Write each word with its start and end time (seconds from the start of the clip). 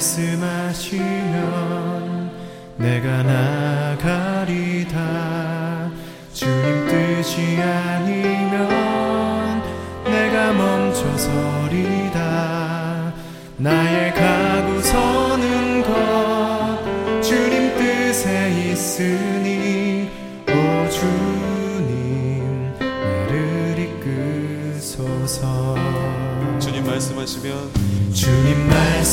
말씀하시면 0.00 1.00
내가 2.78 3.22
나 3.22 3.69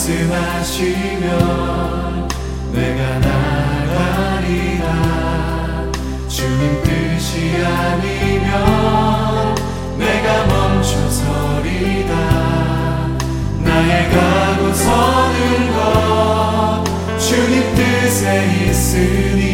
말씀하시면 0.08 1.28
내가 2.72 3.20
나가리라. 3.20 4.86
주님 6.30 6.82
뜻이 6.82 7.58
아니면 7.62 8.48
내가 9.98 10.46
멈춰서리다. 10.46 12.14
나의 13.60 14.10
가고 14.10 14.74
서는 14.74 15.74
것 15.76 16.86
주님 17.20 17.76
뜻에 17.76 18.26
있으니 18.70 19.47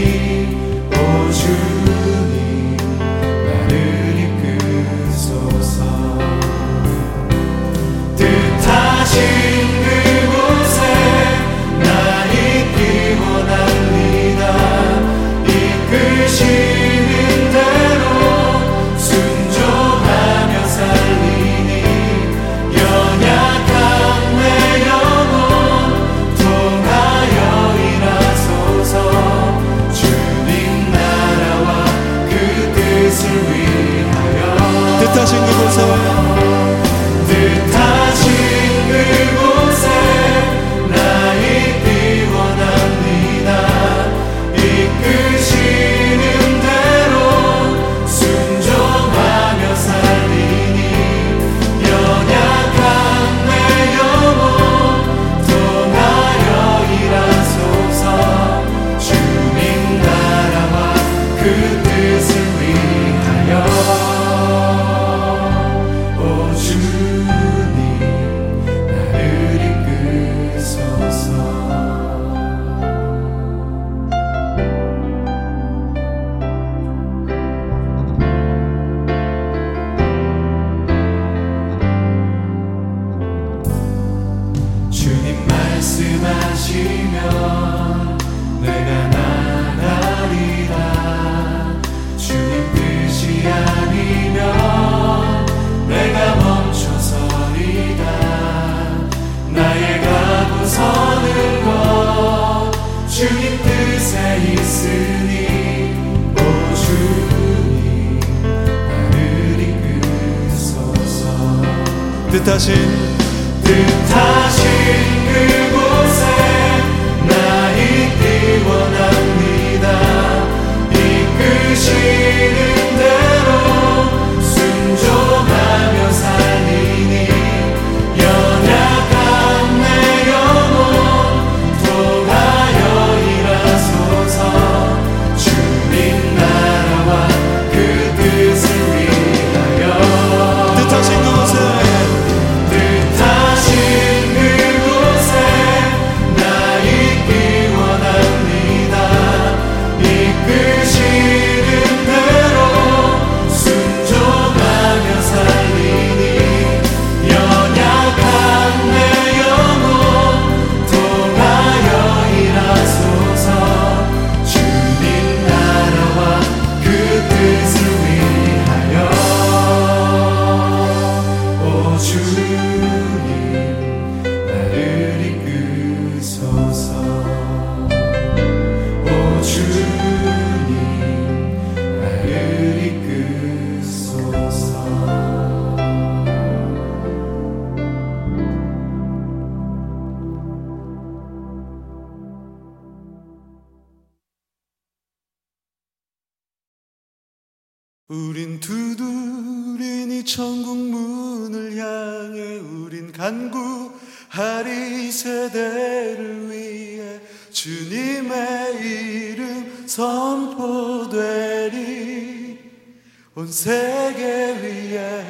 온 213.36 213.48
세계 213.48 214.22
위에 214.62 215.26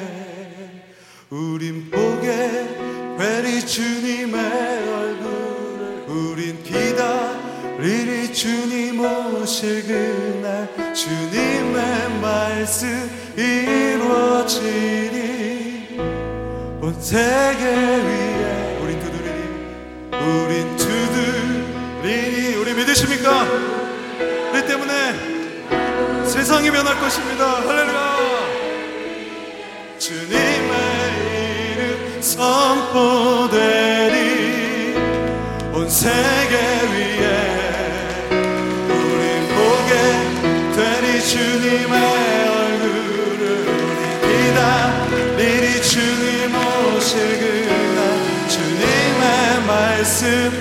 우린 1.30 1.90
보게 1.90 2.28
되리 3.16 3.66
주님의 3.66 4.42
얼굴을 4.92 6.04
우린 6.06 6.62
기다리리 6.62 8.30
주님 8.30 9.00
오실 9.00 9.86
그날 9.86 10.68
주님의 10.94 12.20
말씀 12.20 13.10
이루어지리 13.38 14.68
온 16.82 17.00
세계 17.00 17.64
위에 17.64 18.80
우린 18.82 19.00
두드리리 19.00 19.40
우린 20.12 20.76
두드리리 20.76 22.56
우리 22.56 22.74
믿으십니까? 22.74 23.73
세상이 26.44 26.70
변할 26.70 27.00
것입니다. 27.00 27.62
할렐루야. 27.66 28.16
주님의 29.98 30.74
이름 31.72 32.20
선포되리 32.20 33.54
온 35.72 35.88
세계 35.88 36.54
위에 36.92 37.24
우리 38.90 39.22
보게 39.54 39.92
되리 40.76 41.06
주님의 41.22 41.94
얼굴을 42.50 43.42
우리 43.66 44.04
기다리리 44.20 45.64
주님 45.80 46.52
오실 46.54 47.08
그날 47.40 47.98
주님의 48.50 49.24
말씀 49.66 50.52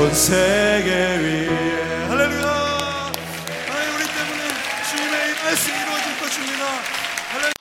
온 0.00 0.14
세계 0.14 0.90
위에 0.90 1.48
할렐루야 2.06 2.46
하나님 3.66 3.96
우리 3.96 4.04
때문에 4.14 4.42
주님의 4.88 5.16
이 5.26 5.34
말씀 5.42 5.74
이루어질 5.74 6.06
것입니다 6.20 6.62
할렐루야 7.32 7.52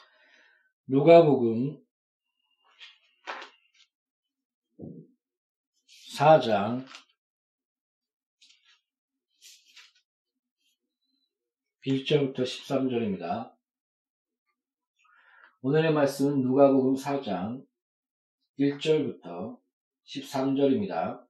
누가복음 0.85 1.81
4장 6.15 6.85
1절부터 11.87 12.41
13절입니다. 12.41 13.51
오늘의 15.61 15.91
말씀은 15.91 16.41
누가복음 16.41 16.95
4장 16.95 17.65
1절부터 18.59 19.59
13절입니다. 20.05 21.26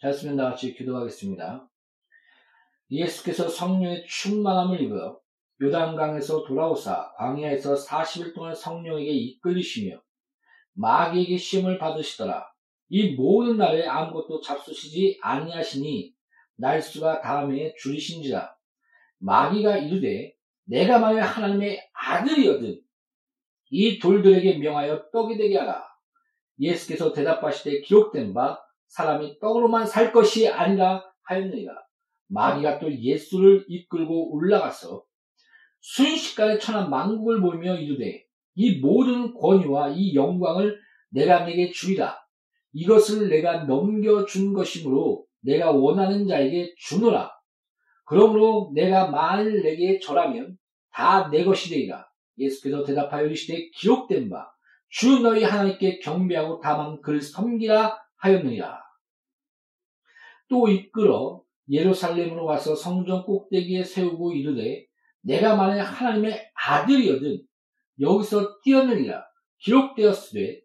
잘 0.00 0.14
쓰면 0.14 0.36
나같이 0.36 0.74
기도하겠습니다. 0.74 1.68
예수께서 2.90 3.48
성령의 3.48 4.06
충만함을 4.06 4.80
입어 4.80 5.20
요단강에서 5.60 6.44
돌아오사 6.44 7.12
광야에서 7.18 7.74
40일 7.74 8.34
동안 8.34 8.54
성령에게 8.54 9.10
이끌리시며 9.10 10.00
마귀에게 10.72 11.36
시험을 11.36 11.78
받으시더라. 11.78 12.50
이 12.88 13.14
모든 13.14 13.58
날에 13.58 13.86
아무것도 13.86 14.40
잡수시지 14.40 15.18
아니하시니 15.20 16.14
날수가 16.56 17.20
다음에 17.20 17.74
줄이신지라. 17.74 18.56
마귀가 19.18 19.76
이르되 19.76 20.34
내가 20.64 20.98
만일 20.98 21.20
하나님의 21.20 21.78
아들이거든 21.92 22.80
이 23.68 23.98
돌들에게 23.98 24.56
명하여 24.56 25.10
떡이 25.10 25.36
되게 25.36 25.58
하라. 25.58 25.84
예수께서 26.58 27.12
대답하시되 27.12 27.82
기록된 27.82 28.32
바 28.32 28.58
사람이 28.90 29.38
떡으로만 29.40 29.86
살 29.86 30.12
것이 30.12 30.48
아니라 30.48 31.02
하였느니라. 31.22 31.72
마귀가 32.28 32.78
또 32.78 32.92
예수를 32.92 33.64
이끌고 33.68 34.32
올라가서 34.34 35.02
순식간에 35.80 36.58
천한 36.58 36.90
만국을 36.90 37.40
보며 37.40 37.76
이르되 37.76 38.24
이 38.54 38.78
모든 38.78 39.34
권위와 39.34 39.90
이 39.90 40.14
영광을 40.14 40.78
내가 41.10 41.44
내게 41.44 41.70
주리라. 41.70 42.18
이것을 42.72 43.28
내가 43.28 43.64
넘겨준 43.64 44.52
것이므로 44.52 45.24
내가 45.40 45.72
원하는 45.72 46.28
자에게 46.28 46.74
주노라. 46.78 47.32
그러므로 48.04 48.70
내가 48.74 49.08
만일 49.10 49.62
내게 49.62 49.98
절하면 49.98 50.56
다 50.92 51.30
내 51.30 51.44
것이 51.44 51.70
되리라. 51.70 52.06
예수께서 52.38 52.84
대답하여 52.84 53.26
이르시되 53.26 53.70
기록된 53.70 54.28
바 54.28 54.50
주 54.90 55.20
너희 55.20 55.44
하나님께 55.44 56.00
경배하고 56.00 56.60
다만 56.60 57.00
그를 57.00 57.22
섬기라 57.22 57.96
하였느니라. 58.16 58.79
또 60.50 60.68
이끌어 60.68 61.42
예루살렘으로 61.70 62.44
가서 62.44 62.74
성전 62.74 63.24
꼭대기에 63.24 63.84
세우고 63.84 64.32
이르되 64.32 64.84
내가 65.22 65.56
만일 65.56 65.82
하나님의 65.82 66.50
아들이거든 66.54 67.42
여기서 68.00 68.60
뛰어내리라 68.62 69.24
기록되었으되 69.58 70.60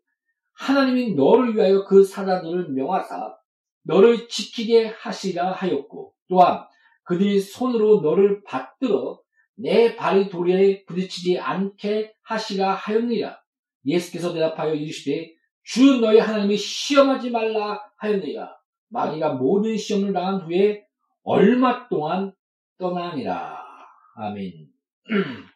하나님이 0.53 1.13
너를 1.13 1.55
위하여 1.55 1.85
그 1.85 2.03
사자들을 2.03 2.71
명하사 2.71 3.35
너를 3.83 4.27
지키게 4.27 4.87
하시라 4.87 5.51
하였고 5.51 6.13
또한 6.27 6.65
그들이 7.03 7.39
손으로 7.39 8.01
너를 8.01 8.43
받들어 8.43 9.19
내 9.55 9.95
발이 9.95 10.29
돌에 10.29 10.83
부딪히지 10.85 11.39
않게 11.39 12.13
하시라 12.23 12.73
하였느니라. 12.73 13.39
예수께서 13.85 14.33
대답하여 14.33 14.73
이르시되 14.73 15.33
주 15.63 15.99
너희 15.99 16.19
하나님이 16.19 16.57
시험하지 16.57 17.29
말라 17.29 17.79
하였느니라. 17.97 18.54
마귀가 18.89 19.33
모든 19.33 19.77
시험을 19.77 20.13
당한 20.13 20.41
후에 20.41 20.85
얼마 21.23 21.87
동안 21.87 22.33
떠나니라. 22.77 23.63
아멘. 24.15 24.71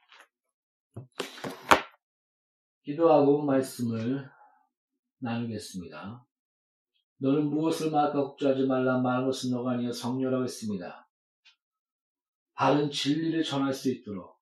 기도하고 2.83 3.43
말씀을 3.43 4.29
나누겠습니다. 5.19 6.25
너는 7.17 7.49
무엇을 7.49 7.91
말까 7.91 8.13
걱정하지 8.13 8.65
말라 8.65 8.97
말한 8.99 9.25
것은 9.25 9.51
너가 9.51 9.71
아니여 9.71 9.91
성녀라고 9.91 10.43
했습니다. 10.43 11.07
바른 12.53 12.89
진리를 12.89 13.43
전할 13.43 13.73
수 13.73 13.91
있도록 13.91 14.39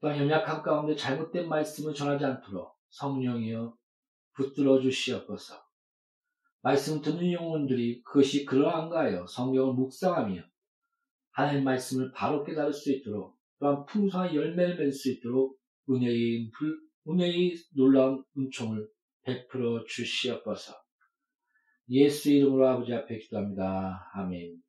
또한 0.00 0.18
연약함 0.18 0.62
가운데 0.62 0.94
잘못된 0.94 1.48
말씀을 1.48 1.94
전하지 1.94 2.24
않도록 2.24 2.76
성령이여 2.90 3.76
붙들어 4.34 4.80
주시옵소서. 4.80 5.65
말씀 6.66 7.00
듣는 7.00 7.30
영혼들이 7.30 8.02
그것이 8.02 8.44
그러한가 8.44 9.02
하여 9.02 9.24
성경을 9.28 9.74
묵상하며 9.74 10.42
하나님 11.30 11.62
말씀을 11.62 12.10
바로 12.10 12.42
깨달을 12.42 12.72
수 12.72 12.90
있도록 12.90 13.38
또한 13.60 13.86
풍성한 13.86 14.34
열매를 14.34 14.74
맺을 14.74 14.90
수 14.90 15.12
있도록 15.12 15.60
은혜의, 15.88 16.50
불, 16.50 16.76
은혜의 17.08 17.54
놀라운 17.76 18.24
은총을 18.36 18.84
베풀어 19.22 19.84
주시옵소서. 19.84 20.74
예수 21.90 22.32
이름으로 22.32 22.66
아버지 22.66 22.92
앞에 22.92 23.16
기도합니다. 23.16 24.10
아멘. 24.14 24.60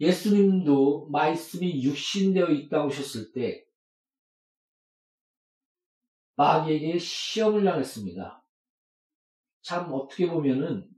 예수님도 0.00 1.10
말씀이 1.10 1.82
육신되어 1.84 2.48
있다 2.48 2.86
오셨을 2.86 3.32
때 3.34 3.62
마귀에게 6.36 6.96
시험을 6.96 7.62
당했습니다. 7.62 8.40
참 9.62 9.92
어떻게 9.92 10.28
보면은 10.28 10.88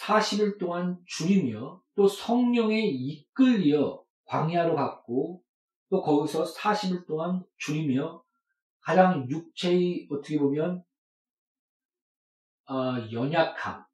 40일 0.00 0.58
동안 0.58 1.00
줄이며 1.06 1.82
또 1.94 2.06
성령에 2.06 2.80
이끌려 2.80 4.04
광야로 4.24 4.74
갔고 4.74 5.42
또 5.88 6.02
거기서 6.02 6.44
40일 6.44 7.06
동안 7.06 7.44
줄이며 7.56 8.22
가장 8.80 9.28
육체의 9.28 10.08
어떻게 10.10 10.38
보면 10.38 10.84
어, 12.68 13.10
연약함 13.10 13.84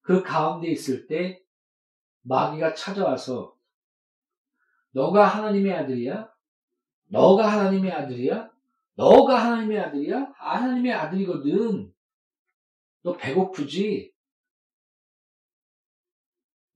그 0.00 0.22
가운데 0.22 0.68
있을 0.68 1.06
때 1.06 1.42
마귀가 2.22 2.74
찾아와서 2.74 3.56
너가 4.90 5.26
하나님의 5.26 5.72
아들이야? 5.72 6.30
너가 7.08 7.50
하나님의 7.50 7.90
아들이야? 7.90 8.53
너가 8.96 9.42
하나님의 9.44 9.78
아들이야? 9.80 10.32
하나님의 10.36 10.92
아들이거든. 10.92 11.92
너 13.02 13.16
배고프지? 13.16 14.12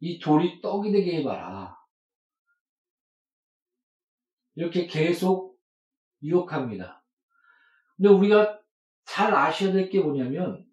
이 0.01 0.19
돌이 0.19 0.61
떡이 0.61 0.93
되게 0.93 1.19
해봐라. 1.19 1.77
이렇게 4.55 4.87
계속 4.87 5.57
유혹합니다. 6.23 7.05
근데 7.97 8.09
우리가 8.09 8.61
잘 9.05 9.35
아셔야 9.35 9.73
될 9.73 9.89
게 9.89 10.01
뭐냐면, 10.01 10.67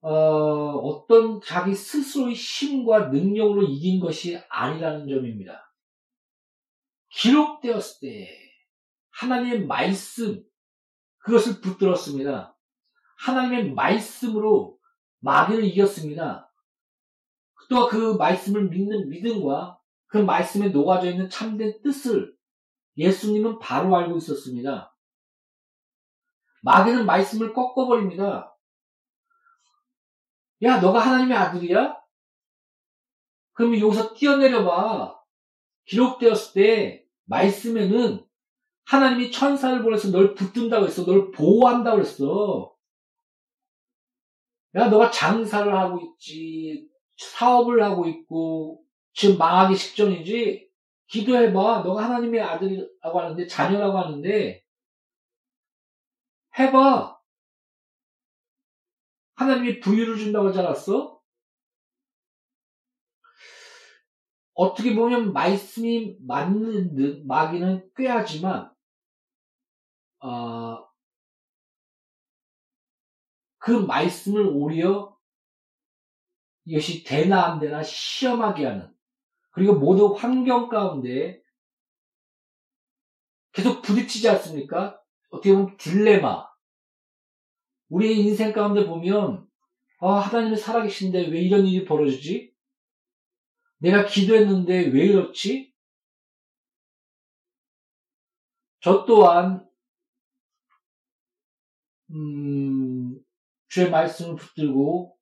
어, 0.00 1.06
떤 1.08 1.40
자기 1.40 1.74
스스로의 1.74 2.34
힘과 2.34 3.08
능력으로 3.08 3.64
이긴 3.64 4.00
것이 4.00 4.38
아니라는 4.48 5.08
점입니다. 5.08 5.72
기록되었을 7.10 8.00
때, 8.08 8.45
하나님의 9.18 9.66
말씀, 9.66 10.42
그것을 11.18 11.60
붙들었습니다. 11.60 12.56
하나님의 13.18 13.72
말씀으로 13.72 14.78
마귀를 15.20 15.64
이겼습니다. 15.64 16.52
또 17.68 17.88
그 17.88 18.14
말씀을 18.14 18.68
믿는 18.68 19.08
믿음과 19.08 19.80
그 20.06 20.18
말씀에 20.18 20.68
녹아져 20.68 21.10
있는 21.10 21.28
참된 21.28 21.82
뜻을 21.82 22.36
예수님은 22.96 23.58
바로 23.58 23.96
알고 23.96 24.18
있었습니다. 24.18 24.94
마귀는 26.62 27.06
말씀을 27.06 27.52
꺾어버립니다. 27.52 28.56
야, 30.62 30.80
너가 30.80 31.00
하나님의 31.00 31.36
아들이야? 31.36 31.96
그러면 33.52 33.80
여기서 33.80 34.14
뛰어내려봐. 34.14 35.20
기록되었을 35.86 36.54
때, 36.54 37.06
말씀에는 37.24 38.25
하나님이 38.86 39.32
천사를 39.32 39.82
보내서 39.82 40.10
널 40.10 40.34
붙든다고 40.34 40.86
했어. 40.86 41.04
널 41.04 41.30
보호한다고 41.32 42.00
했어. 42.00 42.72
야, 44.76 44.88
너가 44.88 45.10
장사를 45.10 45.74
하고 45.76 46.00
있지. 46.00 46.88
사업을 47.16 47.82
하고 47.82 48.06
있고, 48.06 48.84
지금 49.12 49.38
망하기 49.38 49.76
직전이지. 49.76 50.70
기도해봐. 51.08 51.82
너가 51.82 52.04
하나님의 52.04 52.40
아들이라고 52.40 53.20
하는데, 53.20 53.46
자녀라고 53.46 53.98
하는데, 53.98 54.62
해봐. 56.58 57.18
하나님이 59.34 59.80
부유를 59.80 60.16
준다고 60.16 60.48
하지 60.48 60.60
않았어? 60.60 61.20
어떻게 64.54 64.94
보면 64.94 65.32
말씀이 65.32 66.16
맞는 66.26 66.94
듯 66.94 67.26
마귀는 67.26 67.90
꾀하지만 67.94 68.75
어, 70.26 70.84
그 73.58 73.70
말씀을 73.70 74.44
오히려 74.44 75.16
이것이 76.64 77.04
되나 77.04 77.44
안 77.46 77.60
되나 77.60 77.80
시험하게 77.84 78.66
하는 78.66 78.92
그리고 79.50 79.74
모든 79.74 80.08
환경 80.16 80.68
가운데 80.68 81.40
계속 83.52 83.82
부딪히지 83.82 84.28
않습니까? 84.28 85.00
어떻게 85.30 85.52
보면 85.52 85.76
딜레마. 85.76 86.48
우리의 87.88 88.18
인생 88.18 88.52
가운데 88.52 88.84
보면 88.84 89.48
아, 90.00 90.14
하나님이 90.14 90.56
살아계신데 90.56 91.28
왜 91.28 91.40
이런 91.40 91.66
일이 91.66 91.84
벌어지지? 91.84 92.52
내가 93.78 94.04
기도했는데 94.04 94.88
왜 94.88 95.06
이렇지? 95.06 95.72
저 98.80 99.04
또한 99.06 99.65
음, 102.10 103.18
주의 103.68 103.90
말씀을 103.90 104.36
붙들고 104.36 105.16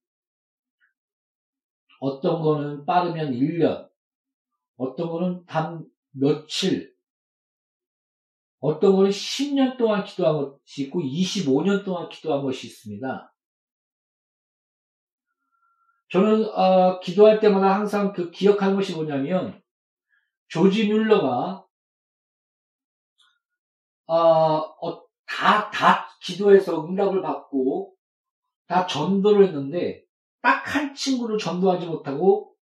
어떤 2.01 2.43
거는 2.43 2.85
빠르면 2.85 3.33
1년, 3.33 3.89
어떤 4.77 5.09
거는 5.09 5.47
단 5.47 5.85
며칠, 6.11 6.95
어떤 8.61 8.97
거는 8.97 9.11
10년 9.11 9.79
동안 9.79 10.05
기도한 10.05 10.37
것이 10.39 10.85
있고 10.85 11.01
25년 11.01 11.85
동안 11.85 12.09
기도한 12.09 12.43
것이 12.43 12.67
있습니다. 12.67 13.35
저는 16.11 16.45
어, 16.55 17.01
기도할 17.01 17.41
때마다 17.41 17.75
항상 17.75 18.13
그 18.13 18.31
기억하는 18.31 18.77
것이 18.77 18.95
뭐냐면 18.95 19.61
조지 20.49 20.87
뮬러가 20.89 21.65
어, 24.07 24.17
어, 24.17 25.05
다, 25.27 25.71
다 25.71 26.14
기도해서 26.25 26.87
응답을 26.87 27.23
받고 27.23 27.95
다 28.67 28.87
전도를 28.87 29.47
했는데 29.47 30.05
딱 30.41 30.65
한 30.75 30.95
친구를 30.95 31.39
전도하지 31.39 31.87
못하고 31.87 32.57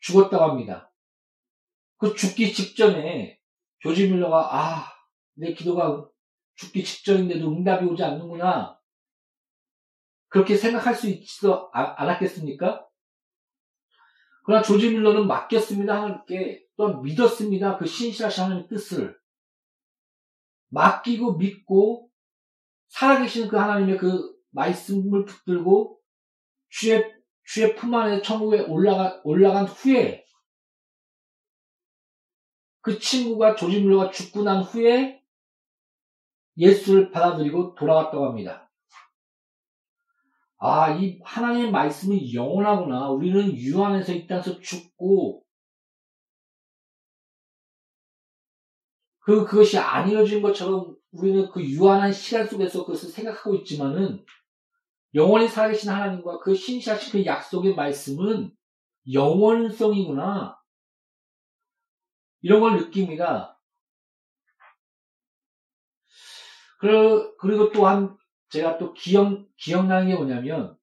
죽었다고 0.00 0.44
합니다. 0.44 0.92
그 1.96 2.14
죽기 2.14 2.52
직전에 2.52 3.40
조지 3.78 4.08
뮬러가 4.08 4.56
아, 4.56 4.92
내 5.34 5.52
기도가 5.52 6.08
죽기 6.56 6.82
직전인데도 6.82 7.48
응답이 7.48 7.86
오지 7.86 8.02
않는구나. 8.02 8.80
그렇게 10.28 10.56
생각할 10.56 10.94
수 10.94 11.08
있지도 11.08 11.70
않았겠습니까? 11.72 12.84
그러나 14.44 14.62
조지 14.62 14.90
뮬러는 14.90 15.26
맡겼습니다. 15.26 15.94
하나님께 15.94 16.64
또 16.76 17.00
믿었습니다. 17.00 17.78
그 17.78 17.86
신실하신 17.86 18.44
하나님의 18.44 18.68
뜻을. 18.68 19.16
맡기고 20.68 21.36
믿고 21.36 22.03
살아계신 22.94 23.48
그 23.48 23.56
하나님의 23.56 23.98
그 23.98 24.36
말씀을 24.50 25.24
붙들고 25.24 26.00
주의 26.68 27.12
주의 27.42 27.74
품 27.74 27.92
안에 27.94 28.22
천국에 28.22 28.60
올라가 28.60 29.20
올라간 29.24 29.66
후에 29.66 30.24
그 32.80 32.98
친구가 32.98 33.56
조지 33.56 33.80
물러가 33.80 34.10
죽고 34.10 34.44
난 34.44 34.62
후에 34.62 35.20
예수를 36.56 37.10
받아들이고 37.10 37.74
돌아갔다고 37.74 38.26
합니다. 38.26 38.70
아, 40.58 40.94
이 40.94 41.20
하나님의 41.24 41.72
말씀이 41.72 42.32
영원하구나. 42.32 43.10
우리는 43.10 43.56
유 43.56 43.82
안에서 43.82 44.12
이 44.12 44.26
땅에서 44.28 44.60
죽고 44.60 45.44
그, 49.18 49.44
그것이 49.44 49.78
안 49.78 50.08
이루어진 50.08 50.40
것처럼 50.40 50.96
우리는 51.14 51.48
그 51.50 51.62
유한한 51.62 52.12
시간 52.12 52.46
속에서 52.46 52.84
그것을 52.84 53.08
생각하고 53.08 53.54
있지만은 53.56 54.24
영원히 55.14 55.48
살아계신 55.48 55.90
하나님과 55.90 56.40
그 56.40 56.54
신시하신 56.54 57.12
그 57.12 57.24
약속의 57.24 57.76
말씀은 57.76 58.50
영원성이구나. 59.12 60.58
이런 62.42 62.60
걸 62.60 62.76
느낍니다. 62.76 63.60
그리고 66.80 67.70
또한 67.72 68.16
제가 68.48 68.76
또 68.76 68.92
기억, 68.92 69.46
기억나는 69.56 70.08
게 70.08 70.16
뭐냐면, 70.16 70.76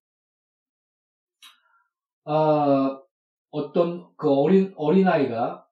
어, 2.23 3.01
어떤 3.49 4.15
그 4.15 4.31
어린, 4.31 4.73
어린아이가 4.77 5.67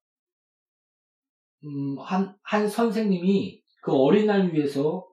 음, 1.63 1.98
한, 2.00 2.38
한 2.44 2.68
선생님이 2.68 3.59
그 3.89 3.96
어린아이를 3.96 4.53
위해서 4.53 5.08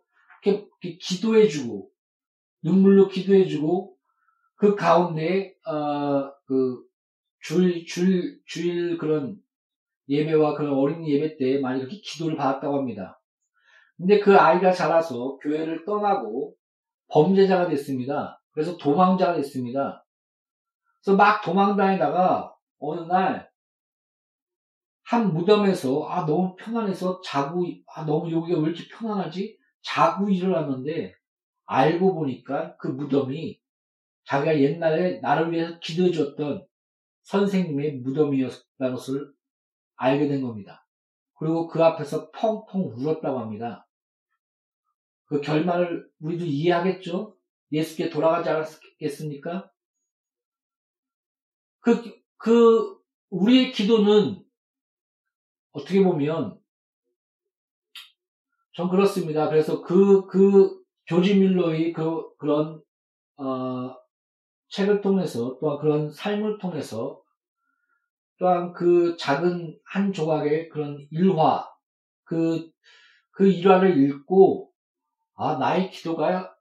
이렇게, 0.45 0.68
이렇게 0.83 0.99
기도해주고, 0.99 1.90
눈물로 2.62 3.09
기도해주고, 3.09 3.97
그 4.56 4.75
가운데, 4.75 5.54
어, 5.66 6.33
그, 6.47 6.83
줄, 7.40 7.85
줄, 7.87 8.40
주일 8.45 8.99
그런 8.99 9.37
예배와 10.09 10.54
그런 10.54 10.75
어린이 10.75 11.12
예배 11.12 11.37
때 11.37 11.59
많이 11.61 11.80
그렇게 11.80 11.99
기도를 11.99 12.37
받았다고 12.37 12.76
합니다. 12.76 13.21
근데 13.97 14.21
그 14.21 14.37
아이가 14.37 14.73
자라서 14.73 15.38
교회를 15.38 15.85
떠나고 15.85 16.54
범죄자가 17.09 17.68
됐습니다. 17.68 18.40
그래서 18.50 18.76
도망자가 18.76 19.35
됐습니다. 19.37 20.04
그래서 21.02 21.16
막 21.16 21.42
도망다니다가 21.42 22.52
어느 22.78 23.00
날 23.02 23.49
한 25.07 25.33
무덤에서 25.33 26.09
아 26.09 26.27
너무 26.27 26.57
편안해서 26.57 27.21
자고 27.21 27.65
아 27.87 28.05
너무 28.05 28.31
여기가 28.33 28.59
왜 28.59 28.71
이렇게 28.71 28.89
편안하지? 28.89 29.57
자고 29.83 30.29
일어났는데 30.29 31.15
알고 31.67 32.15
보니까 32.15 32.77
그 32.77 32.89
무덤이 32.89 33.61
자기가 34.25 34.61
옛날에 34.61 35.21
나를 35.21 35.53
위해서 35.53 35.79
기도해 35.79 36.11
줬던 36.11 36.67
선생님의 37.23 37.99
무덤이었다는 37.99 38.95
것을 38.97 39.33
알게 39.95 40.27
된 40.27 40.43
겁니다. 40.43 40.85
그리고 41.35 41.69
그 41.69 41.85
앞에서 41.85 42.33
펑펑 42.33 42.93
울었다고 42.97 43.39
합니다. 43.39 43.87
그 45.27 45.41
결말을 45.41 46.09
우리도 46.19 46.45
이해하겠죠? 46.45 47.37
예수께 47.71 48.11
돌아가지 48.11 48.49
않았겠습니까? 48.49 49.71
그, 51.81 52.03
그, 52.39 52.99
우리의 53.31 53.73
기도는 53.73 54.46
어떻게 55.76 56.02
보면 56.02 56.59
전 58.73 58.88
그렇습니다. 58.88 59.49
그래서 59.49 59.83
그, 59.83 60.26
그, 60.26 60.83
조지 61.04 61.37
밀러의 61.37 61.92
그, 61.92 62.35
그런, 62.38 62.83
어, 63.37 63.95
책을 64.68 65.02
통해서 65.02 65.59
또한 65.61 65.78
그런 65.78 66.11
삶을 66.11 66.59
통해서 66.59 67.23
또한 68.38 68.73
그 68.73 69.16
작은 69.18 69.78
한 69.85 70.12
조각의 70.12 70.71
그런 70.71 71.06
일화, 71.11 71.68
그, 72.25 72.71
그 73.30 73.47
일화를 73.47 73.97
읽고, 73.97 74.73
아, 75.35 75.56
나의 75.56 75.90
기도가 75.90 76.54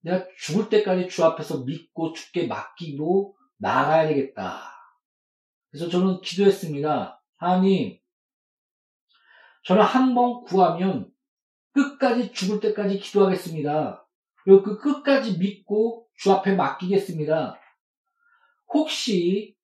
내가 0.00 0.24
죽을 0.38 0.68
때까지 0.68 1.08
주 1.08 1.24
앞에서 1.24 1.64
믿고 1.64 2.12
죽게 2.12 2.46
맡기고 2.46 3.36
나가야 3.58 4.06
되겠다. 4.08 4.72
그래서 5.70 5.88
저는 5.88 6.20
기도했습니다. 6.20 7.20
하나님, 7.36 7.98
저는 9.64 9.82
한 9.82 10.14
번 10.14 10.42
구하면 10.44 11.10
끝까지 11.72 12.32
죽을 12.32 12.60
때까지 12.60 12.98
기도하겠습니다. 12.98 14.06
그리고 14.44 14.62
그 14.62 14.78
끝까지 14.78 15.38
믿고 15.38 16.06
주 16.16 16.32
앞에 16.32 16.54
맡기겠습니다. 16.54 17.60
혹시 18.72 19.56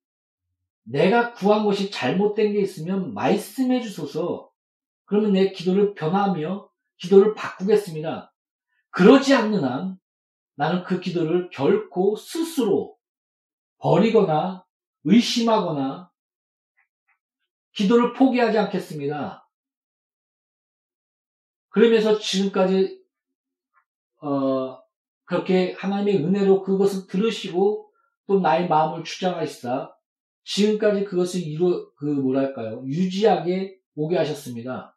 내가 0.84 1.32
구한 1.32 1.64
것이 1.64 1.90
잘못된 1.90 2.52
게 2.52 2.60
있으면 2.60 3.14
말씀해 3.14 3.80
주소서. 3.80 4.50
그러면 5.06 5.32
내 5.32 5.52
기도를 5.52 5.94
변하며 5.94 6.68
기도를 6.98 7.34
바꾸겠습니다. 7.34 8.32
그러지 8.90 9.34
않는 9.34 9.64
한 9.64 9.98
나는 10.54 10.84
그 10.84 11.00
기도를 11.00 11.50
결코 11.50 12.14
스스로 12.16 12.96
버리거나 13.78 14.64
의심하거나 15.04 16.10
기도를 17.72 18.12
포기하지 18.12 18.58
않겠습니다. 18.58 19.43
그러면서 21.74 22.18
지금까지 22.20 23.02
어, 24.22 24.80
그렇게 25.24 25.72
하나님의 25.72 26.24
은혜로 26.24 26.62
그것을 26.62 27.08
들으시고 27.08 27.90
또 28.26 28.40
나의 28.40 28.68
마음을 28.68 29.02
주장하시다 29.02 29.98
지금까지 30.44 31.04
그것을 31.04 31.40
이루 31.40 31.92
그 31.96 32.04
뭐랄까요 32.04 32.84
유지하게 32.86 33.76
오게 33.96 34.16
하셨습니다. 34.16 34.96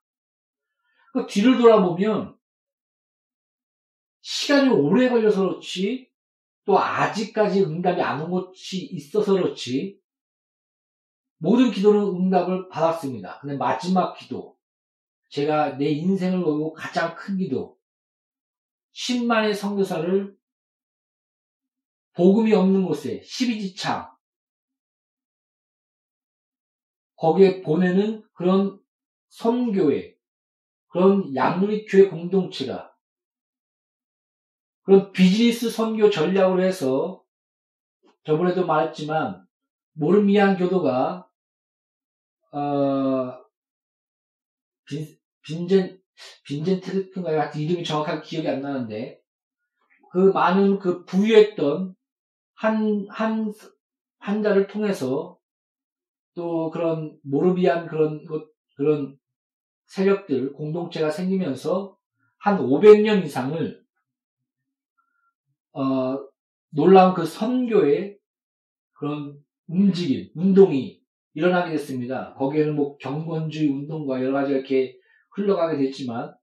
그 1.13 1.25
뒤를 1.25 1.57
돌아보면 1.57 2.38
시간이 4.22 4.69
오래 4.69 5.10
걸려서 5.10 5.48
그렇지 5.48 6.12
또 6.65 6.77
아직까지 6.77 7.63
응답이 7.63 8.01
안 8.01 8.22
온 8.22 8.29
것이 8.29 8.86
있어서 8.91 9.34
그렇지 9.34 10.00
모든 11.39 11.72
기도는 11.72 12.01
응답을 12.01 12.69
받았습니다. 12.69 13.39
근데 13.39 13.57
마지막 13.57 14.13
기도, 14.15 14.57
제가 15.29 15.77
내 15.77 15.89
인생을 15.89 16.43
걸고 16.43 16.74
가장 16.74 17.15
큰 17.15 17.38
기도, 17.38 17.77
10만의 18.93 19.53
성교사를 19.53 20.36
복음이 22.13 22.53
없는 22.53 22.86
곳에 22.86 23.22
12지창 23.22 24.12
거기에 27.15 27.62
보내는 27.62 28.24
그런 28.34 28.79
선교회, 29.29 30.15
그런 30.88 31.36
양누리 31.36 31.86
교회 31.86 32.07
공동체가 32.07 32.96
그런 34.84 35.12
비즈니스 35.12 35.69
선교 35.69 36.10
전략으로 36.10 36.63
해서 36.63 37.24
저번에도 38.24 38.65
말했지만 38.65 39.46
모르미안 39.93 40.57
교도가 40.57 41.29
어, 42.51 43.47
빈, 44.88 45.17
빈젠 45.44 46.00
빈젠테르트인가요? 46.46 47.39
하여튼 47.39 47.62
이름이 47.62 47.84
정확하게 47.84 48.22
기억이 48.22 48.48
안 48.48 48.62
나는데 48.62 49.20
그 50.12 50.32
많은 50.32 50.79
그 50.79 51.06
부유했던 51.06 51.96
한, 52.56 53.08
한, 53.10 53.53
한 54.17 54.41
자를 54.41 54.67
통해서 54.67 55.38
또 56.34 56.70
그런 56.72 57.17
모르비안 57.24 57.88
그런 57.88 58.25
것, 58.25 58.48
그런 58.75 59.17
세력들, 59.88 60.53
공동체가 60.53 61.10
생기면서 61.10 61.98
한 62.39 62.58
500년 62.60 63.24
이상을, 63.24 63.84
어, 65.74 66.27
놀라운 66.70 67.13
그 67.13 67.25
선교의 67.25 68.17
그런 68.94 69.39
움직임, 69.67 70.29
운동이 70.36 70.97
일어나게 71.38 71.70
됐습니다. 71.74 72.34
거기에는 72.34 72.75
뭐 72.75 72.98
경건주의 72.98 73.70
운동과 73.70 74.24
여러 74.24 74.34
가지가 74.34 74.58
이렇게 74.58 74.98
흘러가게 75.36 75.77
됐지만, 75.77 76.34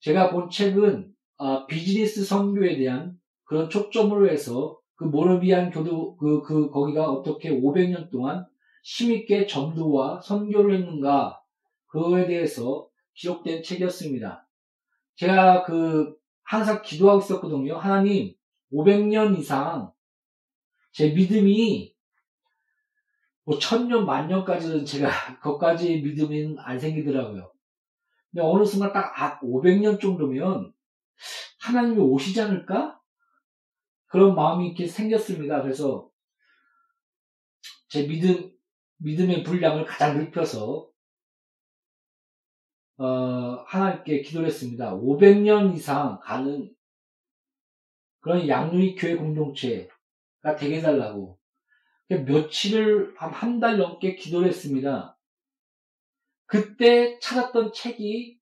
제가 0.00 0.30
본 0.30 0.50
책은 0.50 1.12
어, 1.36 1.66
비즈니스 1.66 2.24
선교에 2.24 2.76
대한 2.76 3.16
그런 3.44 3.70
초점으로 3.70 4.28
해서 4.28 4.76
그 4.96 5.04
모르비안 5.04 5.70
교도 5.70 6.16
그, 6.16 6.42
그 6.42 6.68
거기가 6.68 7.12
어떻게 7.12 7.50
500년 7.50 8.10
동안 8.10 8.44
힘있게 8.82 9.46
전도와 9.46 10.20
선교를 10.20 10.78
했는가 10.78 11.40
그거에 11.86 12.26
대해서 12.26 12.88
기록된 13.14 13.62
책이었습니다. 13.62 14.48
제가 15.14 15.62
그 15.62 16.16
항상 16.42 16.82
기도하고 16.82 17.20
있었거든요. 17.20 17.76
하나님 17.76 18.34
500년 18.72 19.38
이상 19.38 19.92
제 20.90 21.10
믿음이 21.10 21.93
뭐 23.44 23.58
천년 23.58 24.06
만년까지는 24.06 24.84
제가 24.84 25.08
그것까지 25.40 26.00
믿음이 26.00 26.56
안 26.58 26.78
생기더라고요. 26.78 27.52
근데 28.30 28.42
어느 28.42 28.64
순간 28.64 28.92
딱 28.92 29.40
500년 29.40 29.94
아, 29.94 29.98
정도면 29.98 30.72
하나님이 31.60 32.00
오시지 32.00 32.40
않을까? 32.40 33.00
그런 34.06 34.34
마음이 34.34 34.68
이렇게 34.68 34.86
생겼습니다. 34.86 35.62
그래서 35.62 36.08
제 37.88 38.06
믿음, 38.06 38.50
믿음의 38.98 39.44
분량을 39.44 39.84
가장 39.84 40.18
넓혀서, 40.18 40.88
어, 42.96 43.04
하나님께 43.66 44.22
기도를 44.22 44.48
했습니다. 44.48 44.94
500년 44.94 45.74
이상 45.74 46.18
가는 46.20 46.72
그런 48.20 48.48
양누리 48.48 48.94
교회 48.94 49.16
공동체가 49.16 50.56
되게 50.58 50.78
해달라고. 50.78 51.38
며칠을 52.08 53.14
한한달 53.16 53.78
넘게 53.78 54.16
기도를 54.16 54.48
했습니다. 54.48 55.18
그때 56.46 57.18
찾았던 57.20 57.72
책이 57.72 58.38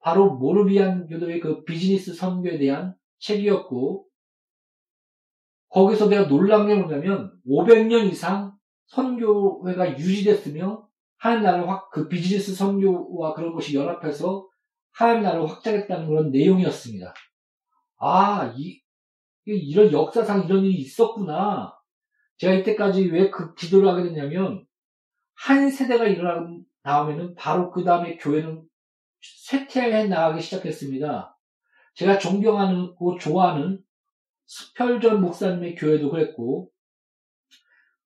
바로 0.00 0.34
모르비안 0.34 1.06
교도의 1.06 1.40
그 1.40 1.64
비즈니스 1.64 2.14
선교에 2.14 2.58
대한 2.58 2.94
책이었고, 3.20 4.06
거기서 5.68 6.08
내가 6.08 6.28
놀란 6.28 6.66
게 6.66 6.74
뭐냐면 6.74 7.40
500년 7.46 8.10
이상 8.10 8.56
선교회가 8.86 9.98
유지됐으며 9.98 10.86
하나님 11.16 11.44
나라를 11.44 11.68
확, 11.68 11.90
그 11.90 12.08
비즈니스 12.08 12.54
선교와 12.54 13.34
그런 13.34 13.54
것이 13.54 13.74
연합해서 13.74 14.46
하나님 14.92 15.22
나라를 15.22 15.48
확장했다는 15.48 16.06
그런 16.06 16.30
내용이었습니다. 16.30 17.14
아, 17.98 18.52
이, 18.56 18.82
이런 19.46 19.90
역사상 19.90 20.44
이런 20.44 20.64
일이 20.64 20.74
있었구나. 20.74 21.74
제가 22.36 22.54
이때까지 22.54 23.06
왜 23.10 23.30
그 23.30 23.54
기도를 23.54 23.88
하게 23.88 24.04
됐냐면, 24.04 24.66
한 25.34 25.70
세대가 25.70 26.06
일어난 26.06 26.64
다음에는 26.82 27.34
바로 27.34 27.70
그 27.70 27.84
다음에 27.84 28.16
교회는 28.16 28.62
쇠퇴해 29.20 30.06
나가기 30.08 30.42
시작했습니다. 30.42 31.38
제가 31.94 32.18
존경하는, 32.18 32.94
좋아하는 33.20 33.82
스펠전 34.46 35.20
목사님의 35.20 35.74
교회도 35.76 36.10
그랬고, 36.10 36.70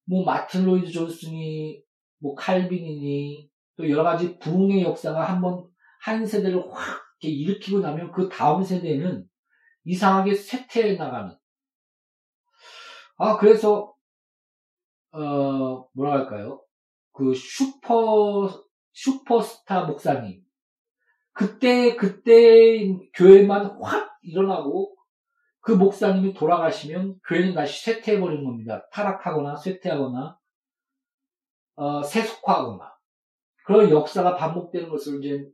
뭐 0.05 0.25
마틴 0.25 0.65
로이드 0.65 0.91
존슨이, 0.91 1.83
뭐 2.19 2.35
칼빈이니, 2.35 3.51
또 3.77 3.89
여러 3.91 4.03
가지 4.03 4.39
부흥의 4.39 4.83
역사가 4.83 5.25
한번 5.25 5.69
한 6.01 6.25
세대를 6.27 6.63
확 6.73 7.03
일으키고 7.21 7.81
나면 7.81 8.13
그 8.13 8.29
다음 8.29 8.63
세대는 8.63 9.29
이상하게 9.85 10.35
쇠퇴해 10.35 10.97
나가는. 10.97 11.37
아, 13.17 13.37
그래서, 13.37 13.93
어, 15.13 15.89
뭐라 15.93 16.13
할까요? 16.13 16.63
그 17.13 17.35
슈퍼, 17.35 18.65
슈퍼스타 18.93 19.85
목사님. 19.85 20.43
그때, 21.33 21.97
그때 21.97 22.97
교회만 23.15 23.81
확 23.81 24.19
일어나고 24.23 24.97
그 25.61 25.73
목사님이 25.73 26.35
돌아가시면 26.35 27.21
교회는 27.27 27.55
다시 27.55 27.85
쇠퇴해버리는 27.85 28.45
겁니다. 28.45 28.89
타락하거나 28.91 29.57
쇠퇴하거나 29.57 30.39
어, 31.77 32.03
세속화하거나 32.03 32.93
그런 33.65 33.91
역사가 33.91 34.35
반복되는 34.37 34.89
것을 34.89 35.23
이제 35.23 35.47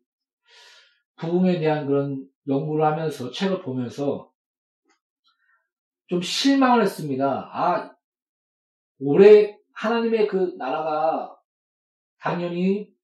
부흥에 1.16 1.58
대한 1.58 1.86
그런 1.86 2.26
연구를 2.48 2.84
하면서 2.84 3.30
책을 3.30 3.62
보면서 3.62 4.30
좀 6.06 6.22
실망을 6.22 6.82
했습니다. 6.82 7.50
아, 7.52 7.93
올해 8.98 9.58
하나님의 9.74 10.28
그 10.28 10.54
나라가 10.56 11.36
당연히 12.18 12.94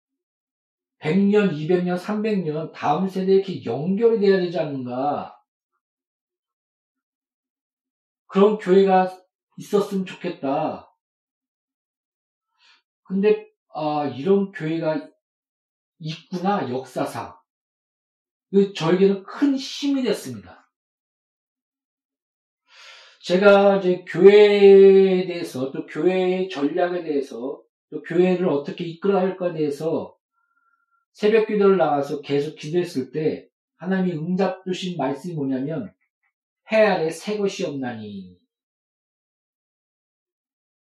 100년, 1.00 1.52
200년, 1.52 1.98
300년 1.98 2.72
다음 2.72 3.08
세대에 3.08 3.36
이렇게 3.36 3.64
연결이 3.64 4.20
돼야 4.20 4.36
되지 4.36 4.58
않는가. 4.58 5.36
그런 8.26 8.58
교회가 8.58 9.10
있었으면 9.56 10.04
좋겠다. 10.04 10.94
근데 13.02 13.50
아, 13.74 14.06
이런 14.06 14.52
교회가 14.52 15.10
있구나 15.98 16.70
역사상. 16.70 17.36
그 18.50 18.72
저에게는 18.72 19.22
큰 19.24 19.56
힘이 19.56 20.02
됐습니다. 20.02 20.59
제가 23.30 23.76
이제 23.76 24.04
교회에 24.08 25.24
대해서 25.24 25.70
또 25.70 25.86
교회의 25.86 26.48
전략에 26.48 27.04
대해서 27.04 27.62
또 27.88 28.02
교회를 28.02 28.48
어떻게 28.48 28.82
이끌어야 28.82 29.20
할까에 29.20 29.52
대해서 29.52 30.16
새벽 31.12 31.46
기도를 31.46 31.76
나가서 31.76 32.22
계속 32.22 32.56
기도했을 32.56 33.12
때 33.12 33.46
하나님이 33.76 34.18
응답 34.18 34.64
주신 34.64 34.96
말씀이 34.96 35.34
뭐냐면 35.34 35.94
해 36.72 36.78
아래 36.78 37.08
새 37.08 37.38
것이 37.38 37.64
없나니. 37.64 38.36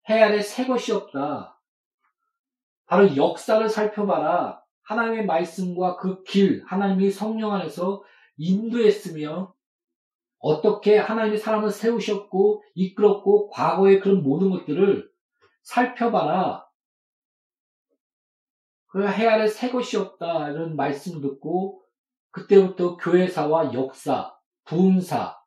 해 0.09 0.21
아래 0.21 0.41
새 0.41 0.65
것이 0.67 0.93
없다. 0.93 1.61
바로 2.85 3.13
역사를 3.17 3.67
살펴봐라. 3.67 4.63
하나님의 4.83 5.25
말씀과 5.25 5.97
그 5.97 6.23
길, 6.23 6.63
하나님이 6.65 7.11
성령 7.11 7.51
안에서 7.51 8.05
인도했으며 8.37 9.53
어떻게 10.39 10.97
하나님이 10.97 11.37
사람을 11.37 11.71
세우셨고 11.71 12.63
이끌었고 12.75 13.49
과거의 13.49 13.99
그런 13.99 14.23
모든 14.23 14.49
것들을 14.51 15.09
살펴봐라. 15.63 16.65
그해 18.87 19.27
아래 19.27 19.47
새 19.47 19.69
것이 19.69 19.97
없다 19.97 20.51
이런 20.51 20.75
말씀을 20.75 21.21
듣고 21.21 21.83
그때부터 22.31 22.97
교회사와 22.97 23.73
역사, 23.73 24.33
부흥사, 24.65 25.37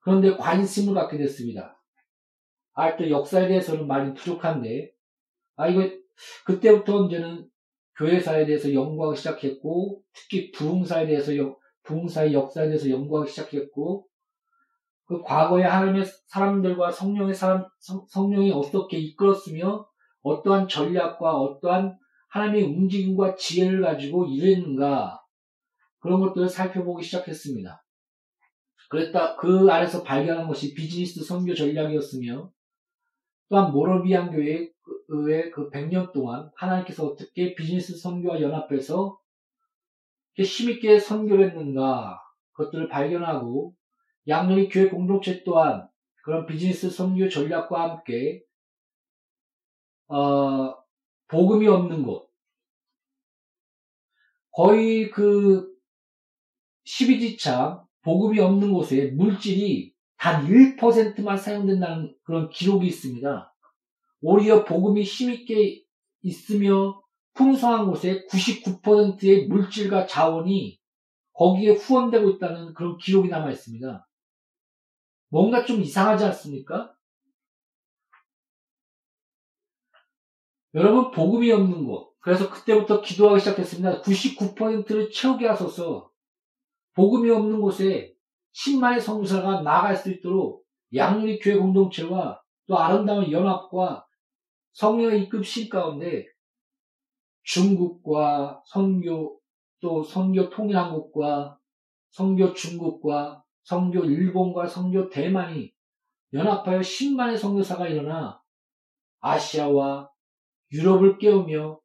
그런데 0.00 0.36
관심을 0.36 0.94
갖게 0.94 1.18
됐습니다. 1.18 1.80
아, 2.74 2.96
또 2.96 3.08
역사에 3.08 3.48
대해서는 3.48 3.86
많이 3.86 4.12
부족한데, 4.14 4.92
아, 5.56 5.68
이거, 5.68 5.88
그때부터 6.44 7.06
이제는 7.06 7.48
교회사에 7.96 8.46
대해서 8.46 8.72
연구하기 8.72 9.16
시작했고, 9.16 10.02
특히 10.12 10.50
부흥사에 10.50 11.06
대해서, 11.06 11.32
부흥사의 11.84 12.34
역사에 12.34 12.66
대해서 12.66 12.90
연구하기 12.90 13.30
시작했고, 13.30 14.06
그 15.06 15.22
과거에 15.22 15.64
하나님의 15.64 16.04
사람들과 16.28 16.90
성령의 16.90 17.34
사람, 17.34 17.66
성, 17.78 18.04
성령이 18.08 18.52
어떻게 18.52 18.98
이끌었으며, 18.98 19.86
어떠한 20.22 20.68
전략과 20.68 21.36
어떠한 21.36 21.98
하나님의 22.30 22.64
움직임과 22.64 23.36
지혜를 23.36 23.82
가지고 23.82 24.26
일했는가 24.26 25.20
그런 26.00 26.20
것들을 26.20 26.48
살펴보기 26.48 27.04
시작했습니다. 27.04 27.84
그랬다 28.90 29.36
그 29.36 29.66
안에서 29.70 30.02
발견한 30.02 30.46
것이 30.46 30.74
비즈니스 30.74 31.24
선교 31.24 31.54
전략이었으며 31.54 32.50
또한 33.48 33.72
모로비안 33.72 34.30
교회의 34.30 34.72
그 35.52 35.70
100년 35.70 36.12
동안 36.12 36.50
하나님께서 36.56 37.06
어떻게 37.06 37.54
비즈니스 37.54 37.96
선교와 37.96 38.40
연합해서 38.40 39.18
힘있게 40.36 40.98
선교를 40.98 41.50
했는가 41.50 42.18
그것들을 42.52 42.88
발견하고 42.88 43.74
양누리 44.28 44.68
교회 44.68 44.88
공동체 44.88 45.42
또한 45.44 45.88
그런 46.22 46.46
비즈니스 46.46 46.90
선교 46.90 47.28
전략과 47.28 47.82
함께 47.82 48.42
어, 50.08 50.74
복음이 51.28 51.66
없는 51.68 52.02
곳 52.04 52.30
거의 54.52 55.10
그 55.10 55.74
12지차 56.86 57.84
복음이 58.02 58.38
없는 58.38 58.72
곳에 58.72 59.10
물질이 59.10 59.94
단 60.16 60.46
1%만 60.46 61.36
사용된다는 61.36 62.14
그런 62.22 62.48
기록이 62.50 62.86
있습니다. 62.86 63.54
오히려 64.20 64.64
복음이 64.64 65.02
힘있게 65.02 65.82
있으며 66.22 67.02
풍성한 67.34 67.86
곳에 67.86 68.24
99%의 68.26 69.48
물질과 69.48 70.06
자원이 70.06 70.78
거기에 71.32 71.72
후원되고 71.72 72.30
있다는 72.30 72.74
그런 72.74 72.96
기록이 72.96 73.28
남아 73.28 73.50
있습니다. 73.50 74.06
뭔가 75.34 75.64
좀 75.64 75.80
이상하지 75.80 76.26
않습니까? 76.26 76.94
여러분, 80.74 81.10
복음이 81.10 81.50
없는 81.50 81.86
곳. 81.86 82.14
그래서 82.20 82.48
그때부터 82.48 83.00
기도하기 83.00 83.40
시작했습니다. 83.40 84.02
99%를 84.02 85.10
채우게 85.10 85.48
하소서. 85.48 86.08
복음이 86.94 87.28
없는 87.30 87.60
곳에 87.60 88.14
10만의 88.52 89.00
성사가 89.00 89.62
나아갈 89.62 89.96
수 89.96 90.12
있도록 90.12 90.64
양리 90.94 91.40
교회 91.40 91.56
공동체와 91.56 92.40
또 92.68 92.78
아름다운 92.78 93.32
연합과 93.32 94.06
성령의 94.74 95.24
이급신 95.24 95.68
가운데 95.68 96.26
중국과 97.42 98.62
선교 98.66 99.40
또 99.80 100.04
선교 100.04 100.48
통일한국과 100.48 101.58
선교 102.10 102.54
중국과 102.54 103.43
선교 103.64 104.04
일본과 104.04 104.66
선교 104.66 105.08
대만이 105.08 105.74
연합하여 106.32 106.80
10만의 106.80 107.38
선교사가 107.38 107.88
일어나 107.88 108.40
아시아와 109.20 110.10
유럽을 110.72 111.18
깨우며 111.18 111.80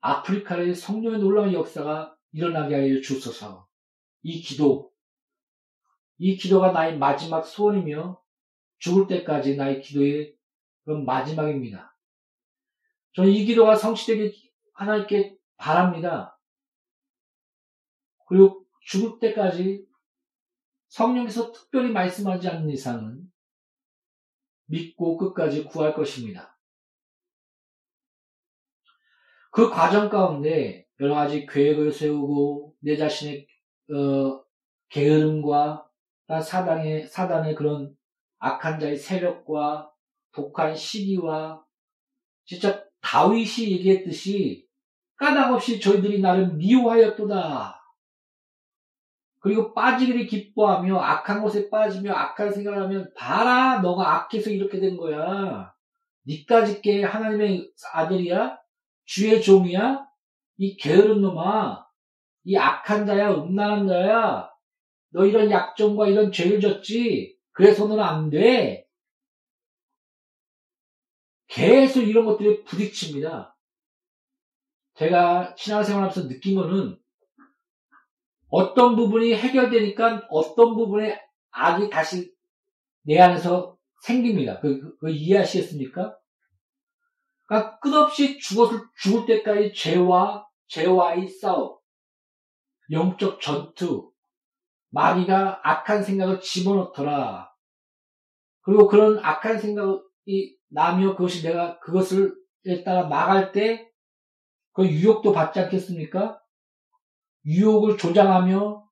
아프리카의 0.00 0.74
성령의 0.74 1.20
놀라운 1.20 1.52
역사가 1.52 2.16
일어나게 2.32 2.74
하여 2.74 3.00
주소서. 3.00 3.68
이 4.22 4.40
기도, 4.40 4.92
이 6.18 6.36
기도가 6.36 6.72
나의 6.72 6.98
마지막 6.98 7.44
소원이며 7.44 8.20
죽을 8.78 9.06
때까지 9.06 9.56
나의 9.56 9.80
기도의 9.80 10.36
마지막입니다. 10.84 11.96
저는 13.14 13.30
이 13.30 13.44
기도가 13.44 13.76
성취되길 13.76 14.34
하나님께 14.74 15.38
바랍니다. 15.56 16.38
그리고 18.26 18.64
죽을 18.80 19.18
때까지 19.20 19.86
성령께서 20.92 21.52
특별히 21.52 21.90
말씀하지 21.90 22.48
않는 22.48 22.70
이상은 22.70 23.22
믿고 24.66 25.16
끝까지 25.16 25.64
구할 25.64 25.94
것입니다. 25.94 26.58
그 29.50 29.70
과정 29.70 30.10
가운데 30.10 30.86
여러 31.00 31.14
가지 31.14 31.46
계획을 31.46 31.92
세우고 31.92 32.74
내 32.80 32.96
자신의 32.96 33.46
어, 33.90 34.44
게으름과 34.90 35.88
사단의 36.28 37.06
사단의 37.06 37.54
그런 37.54 37.96
악한 38.38 38.78
자의 38.78 38.96
세력과 38.96 39.90
독한 40.32 40.76
시기와 40.76 41.64
진짜 42.44 42.84
다윗이 43.00 43.72
얘기했듯이 43.72 44.68
까닭 45.16 45.54
없이 45.54 45.80
저희들이 45.80 46.20
나를 46.20 46.54
미워하였도다. 46.54 47.81
그리고 49.42 49.74
빠지기를 49.74 50.26
기뻐하며 50.26 50.96
악한 50.98 51.42
곳에 51.42 51.68
빠지며 51.68 52.12
악한 52.12 52.52
생각을 52.52 52.80
하면 52.84 53.12
봐라 53.16 53.80
너가 53.80 54.14
악해서 54.14 54.50
이렇게 54.50 54.78
된 54.78 54.96
거야. 54.96 55.74
니까짓게 56.28 57.02
하나님의 57.02 57.72
아들이야? 57.92 58.56
주의 59.04 59.42
종이야? 59.42 60.06
이 60.58 60.76
게으른 60.76 61.22
놈아. 61.22 61.84
이 62.44 62.56
악한 62.56 63.04
자야, 63.04 63.34
음란한 63.34 63.88
자야. 63.88 64.48
너 65.10 65.26
이런 65.26 65.50
약점과 65.50 66.06
이런 66.06 66.30
죄를 66.30 66.60
졌지. 66.60 67.36
그래서 67.50 67.88
너는 67.88 68.02
안 68.02 68.30
돼. 68.30 68.86
계속 71.48 72.02
이런 72.02 72.24
것들이 72.24 72.62
부딪힙니다. 72.62 73.56
제가 74.94 75.56
신앙생활 75.58 76.04
하면서 76.04 76.28
느낀 76.28 76.54
거는 76.54 77.01
어떤 78.52 78.96
부분이 78.96 79.34
해결되니까 79.34 80.26
어떤 80.28 80.76
부분에 80.76 81.18
악이 81.52 81.88
다시 81.88 82.30
내 83.02 83.18
안에서 83.18 83.78
생깁니다. 84.02 84.60
그, 84.60 84.78
그, 84.78 84.98
그 84.98 85.10
이해하시겠습니까? 85.10 86.14
그러니까 87.46 87.78
끝없이 87.78 88.38
죽었을, 88.38 88.78
죽을 89.00 89.24
때까지 89.24 89.72
죄와, 89.72 90.46
죄와의 90.66 91.28
싸움, 91.28 91.78
영적 92.90 93.40
전투, 93.40 94.12
마귀가 94.90 95.60
악한 95.64 96.02
생각을 96.02 96.40
집어넣더라. 96.40 97.50
그리고 98.60 98.86
그런 98.86 99.18
악한 99.18 99.60
생각이 99.60 100.58
나며 100.68 101.16
그것이 101.16 101.42
내가 101.42 101.78
그것을 101.78 102.34
따라 102.84 103.08
나갈 103.08 103.50
때그 103.52 104.86
유혹도 104.90 105.32
받지 105.32 105.58
않겠습니까? 105.58 106.41
유혹을 107.44 107.98
조장하며 107.98 108.88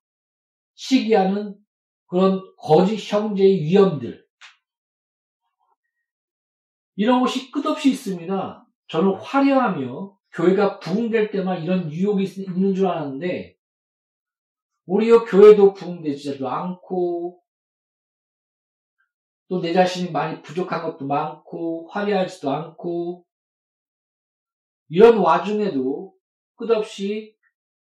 시기하는 0.75 1.55
그런 2.07 2.41
거짓 2.57 2.97
형제의 3.11 3.61
위험들. 3.63 4.25
이런 6.95 7.21
것이 7.21 7.51
끝없이 7.51 7.91
있습니다. 7.91 8.67
저는 8.87 9.13
화려하며 9.15 10.17
교회가 10.33 10.79
부흥될 10.79 11.31
때만 11.31 11.63
이런 11.63 11.91
유혹이 11.91 12.23
있는 12.41 12.75
줄 12.75 12.87
알았는데, 12.87 13.55
오히려 14.85 15.23
교회도 15.25 15.73
부흥되지도 15.73 16.49
않고, 16.49 17.41
또 19.47 19.61
내 19.61 19.73
자신이 19.73 20.11
많이 20.11 20.41
부족한 20.41 20.83
것도 20.83 21.05
많고, 21.05 21.89
화려하지도 21.89 22.51
않고, 22.51 23.25
이런 24.89 25.17
와중에도 25.17 26.13
끝없이 26.55 27.35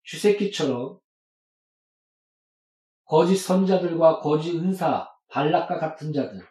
주새끼처럼 0.08 0.98
거짓 3.04 3.36
선자들과 3.36 4.20
거짓 4.20 4.56
은사, 4.56 5.06
발락과 5.28 5.78
같은 5.78 6.14
자들, 6.14 6.46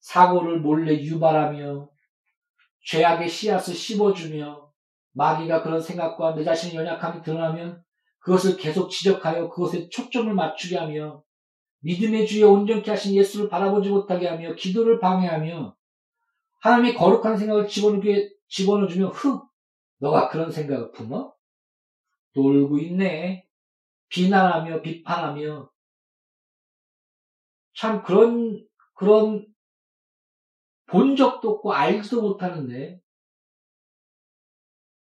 사고를 0.00 0.60
몰래 0.60 0.94
유발하며 0.94 1.90
죄악의 2.86 3.28
씨앗을 3.28 3.74
씹어주며 3.74 4.72
마귀가 5.12 5.62
그런 5.62 5.80
생각과 5.80 6.34
내 6.34 6.44
자신의 6.44 6.76
연약함이 6.76 7.22
드러나면 7.22 7.82
그것을 8.20 8.56
계속 8.56 8.88
지적하여 8.88 9.50
그것에 9.50 9.90
초점을 9.90 10.32
맞추게 10.32 10.78
하며 10.78 11.22
믿음의 11.80 12.26
주에 12.26 12.44
온전케 12.44 12.90
하신 12.90 13.14
예수를 13.14 13.50
바라보지 13.50 13.90
못하게 13.90 14.26
하며 14.26 14.54
기도를 14.54 15.00
방해하며 15.00 15.76
하나님의 16.60 16.94
거룩한 16.94 17.36
생각을 17.36 17.68
집어넣게 17.68 18.30
집어넣어주며 18.48 19.08
흑 19.08 19.46
너가 19.98 20.28
그런 20.28 20.50
생각을 20.50 20.92
품어? 20.92 21.37
놀고 22.42 22.78
있네. 22.78 23.46
비난하며 24.08 24.82
비판하며 24.82 25.70
참 27.74 28.02
그런 28.02 28.66
그런 28.94 29.46
본 30.86 31.16
적도 31.16 31.50
없고 31.50 31.72
알지도 31.72 32.22
못하는데 32.22 33.00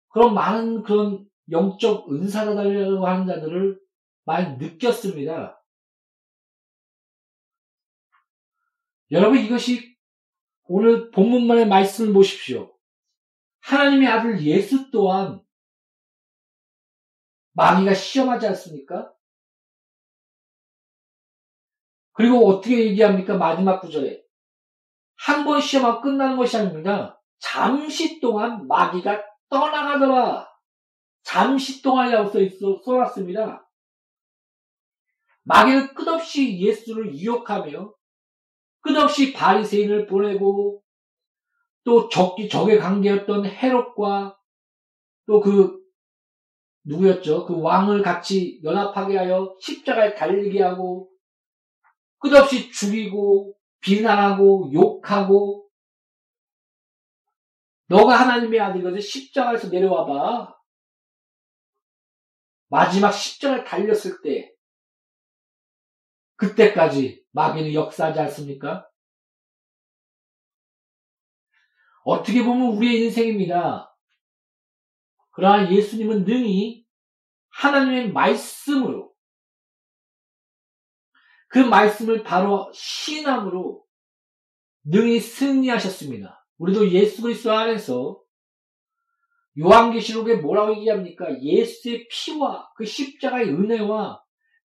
그런 0.08 0.32
많은 0.32 0.82
그런 0.84 1.28
영적 1.50 2.10
은사자달라고 2.10 3.06
하는 3.06 3.26
자들을 3.26 3.80
많이 4.24 4.56
느꼈습니다. 4.56 5.60
여러분 9.10 9.38
이것이 9.38 9.96
오늘 10.62 11.10
본문만의 11.10 11.66
말씀을 11.68 12.12
보십시오. 12.14 12.74
하나님의 13.60 14.08
아들 14.08 14.40
예수 14.42 14.90
또한 14.90 15.43
마귀가 17.54 17.94
시험하지 17.94 18.48
않습니까? 18.48 19.12
그리고 22.12 22.46
어떻게 22.48 22.78
얘기합니까? 22.86 23.36
마지막 23.36 23.80
구절에. 23.80 24.22
한 25.16 25.44
번 25.44 25.60
시험하고 25.60 26.02
끝나는 26.02 26.36
것이 26.36 26.56
아닙니다. 26.56 27.20
잠시 27.38 28.20
동안 28.20 28.66
마귀가 28.68 29.22
떠나가더라. 29.48 30.48
잠시 31.22 31.82
동안이라고 31.82 32.30
써 32.30 32.40
있어, 32.40 32.80
써놨습니다. 32.84 33.66
마귀는 35.44 35.94
끝없이 35.94 36.60
예수를 36.60 37.14
유혹하며 37.14 37.92
끝없이 38.80 39.32
바리새인을 39.32 40.06
보내고 40.06 40.82
또 41.84 42.08
적기 42.08 42.48
적의 42.48 42.78
관계였던 42.78 43.46
헤롯과 43.46 44.38
또 45.26 45.40
그 45.40 45.83
누구였죠? 46.84 47.46
그 47.46 47.60
왕을 47.60 48.02
같이 48.02 48.60
연합하게 48.62 49.16
하여 49.16 49.56
십자가에 49.60 50.14
달리게 50.14 50.62
하고 50.62 51.10
끝없이 52.18 52.70
죽이고 52.70 53.56
비난하고 53.80 54.70
욕하고 54.72 55.68
너가 57.86 58.20
하나님의 58.20 58.60
아들이거든 58.60 59.00
십자가에서 59.00 59.68
내려와봐. 59.68 60.54
마지막 62.68 63.12
십자가에 63.12 63.64
달렸을 63.64 64.20
때 64.22 64.52
그때까지 66.36 67.24
마귀는 67.32 67.74
역사하지 67.74 68.20
않습니까? 68.20 68.88
어떻게 72.04 72.42
보면 72.44 72.76
우리의 72.76 73.04
인생입니다. 73.04 73.93
그러나 75.34 75.70
예수님은 75.70 76.24
능히 76.24 76.84
하나님의 77.50 78.12
말씀으로 78.12 79.12
그 81.48 81.58
말씀을 81.58 82.22
바로 82.22 82.70
신함으로 82.72 83.84
능히 84.84 85.20
승리하셨습니다. 85.20 86.46
우리도 86.58 86.90
예수 86.92 87.22
그리스도 87.22 87.52
안에서 87.52 88.20
요한계시록에 89.58 90.36
뭐라고 90.36 90.76
얘기합니까? 90.76 91.40
예수의 91.40 92.08
피와 92.08 92.72
그 92.76 92.84
십자가의 92.84 93.50
은혜와 93.50 94.20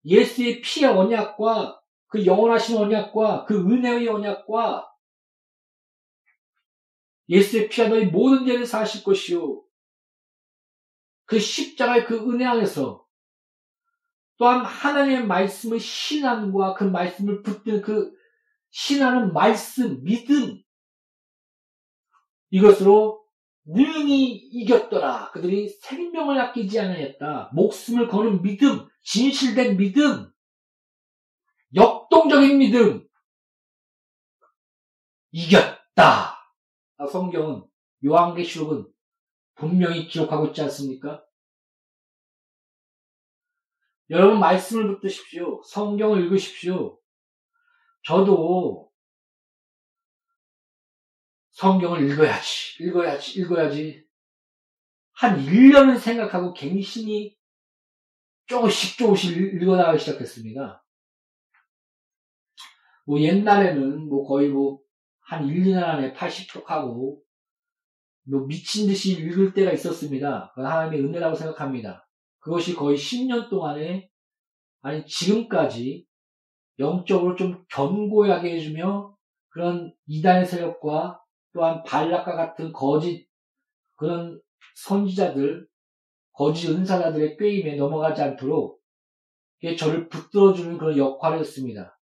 예수의 0.05 0.61
피의 0.61 0.91
언약과 0.91 1.81
그 2.07 2.25
영원하신 2.25 2.77
언약과 2.77 3.47
그 3.47 3.59
은혜의 3.59 4.09
언약과 4.09 4.89
예수의 7.29 7.69
피가 7.69 7.89
너희 7.89 8.07
모든 8.07 8.47
죄를 8.47 8.65
사실 8.65 9.03
것이요. 9.03 9.66
그 11.27 11.39
십자가의 11.39 12.07
그 12.07 12.17
은혜 12.33 12.45
안에서 12.45 13.05
또한 14.39 14.65
하나님의 14.65 15.27
말씀의 15.27 15.81
신앙과 15.81 16.75
그 16.75 16.85
말씀을 16.85 17.43
붙든 17.43 17.83
그 17.83 18.13
신하는 18.71 19.33
말씀, 19.33 20.03
믿음 20.05 20.63
이것으로 22.51 23.25
능히 23.65 24.35
이겼더라. 24.35 25.31
그들이 25.33 25.69
생명을 25.69 26.39
아끼지 26.39 26.79
않았다. 26.79 27.51
목숨을 27.55 28.07
거는 28.09 28.43
믿음, 28.43 28.87
진실된 29.03 29.77
믿음, 29.77 30.31
역동적인 31.75 32.59
믿음 32.59 33.09
이겼다. 35.33 36.53
아, 36.99 37.07
성경은 37.07 37.65
요한계시록은 38.05 38.87
분명히 39.57 40.07
기록하고 40.07 40.47
있지 40.47 40.63
않습니까? 40.63 41.25
여러분 44.11 44.39
말씀을 44.39 44.95
붙드십시오. 44.95 45.63
성경을 45.65 46.25
읽으십시오. 46.25 47.01
저도 48.05 48.93
성경을 51.51 52.09
읽어야지, 52.09 52.85
읽어야지, 52.85 53.41
읽어야지. 53.41 54.07
한 55.13 55.39
1년을 55.39 55.99
생각하고 55.99 56.53
갱신이 56.53 57.37
조금씩 58.47 58.99
조금씩 58.99 59.37
읽어나가기 59.37 59.99
시작했습니다. 59.99 60.85
뭐 63.07 63.21
옛날에는 63.21 64.09
뭐 64.09 64.27
거의 64.27 64.51
뭐 64.51 64.87
한 65.27 65.49
1, 65.49 65.65
2년 65.65 65.83
안에 65.83 66.13
80쪽 66.15 66.67
하고 66.67 66.95
뭐 66.95 67.19
미친 68.27 68.87
듯이 68.87 69.13
읽을 69.13 69.55
때가 69.55 69.73
있었습니다. 69.73 70.53
그건 70.55 70.71
하나님의 70.71 71.01
은혜라고 71.05 71.35
생각합니다. 71.35 72.09
그것이 72.41 72.75
거의 72.75 72.97
10년 72.97 73.49
동안에 73.49 74.09
아니 74.83 75.05
지금까지 75.07 76.07
영적으로 76.79 77.37
좀 77.37 77.65
견고하게 77.71 78.57
해주며 78.57 79.17
그런 79.49 79.93
이단의 80.07 80.45
세력과 80.45 81.21
또한 81.53 81.83
발락과 81.85 82.37
같은 82.37 82.73
거짓 82.73 83.27
그런 83.95 84.41
선지자들 84.75 85.67
거짓 86.33 86.69
은사자들의 86.69 87.39
꾀임에 87.39 87.77
넘어가지 87.77 88.23
않도록 88.23 88.81
저를 89.79 90.09
붙들어주는 90.09 90.77
그런 90.79 90.99
역할을 90.99 91.39
했습니다. 91.39 91.96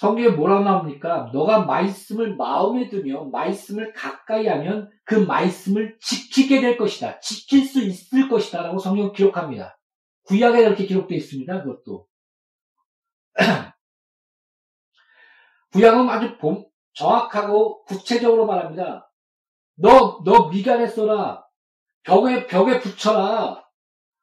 성경에 0.00 0.30
뭐라고 0.30 0.64
나옵니까? 0.64 1.30
너가 1.30 1.66
말씀을 1.66 2.34
마음에 2.36 2.88
두며 2.88 3.24
말씀을 3.24 3.92
가까이 3.92 4.46
하면 4.46 4.90
그 5.04 5.14
말씀을 5.14 5.98
지키게 6.00 6.62
될 6.62 6.78
것이다. 6.78 7.20
지킬 7.20 7.66
수 7.66 7.82
있을 7.82 8.30
것이다. 8.30 8.62
라고 8.62 8.78
성경 8.78 9.12
기록합니다. 9.12 9.78
구약에 10.22 10.62
이렇게 10.62 10.86
기록되어 10.86 11.18
있습니다. 11.18 11.62
그것도. 11.64 12.06
구약은 15.74 16.08
아주 16.08 16.38
정확하고 16.94 17.84
구체적으로 17.84 18.46
말합니다. 18.46 19.12
너, 19.74 20.22
너 20.24 20.48
미간에 20.48 20.86
써라. 20.86 21.44
벽에, 22.04 22.46
벽에 22.46 22.80
붙여라. 22.80 23.62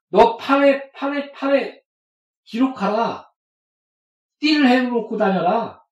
너 0.10 0.38
팔에, 0.38 0.92
팔에, 0.94 1.32
팔에 1.34 1.84
기록하라. 2.46 3.27
띠를 4.39 4.69
해놓고 4.69 5.17
다녀라. 5.17 5.84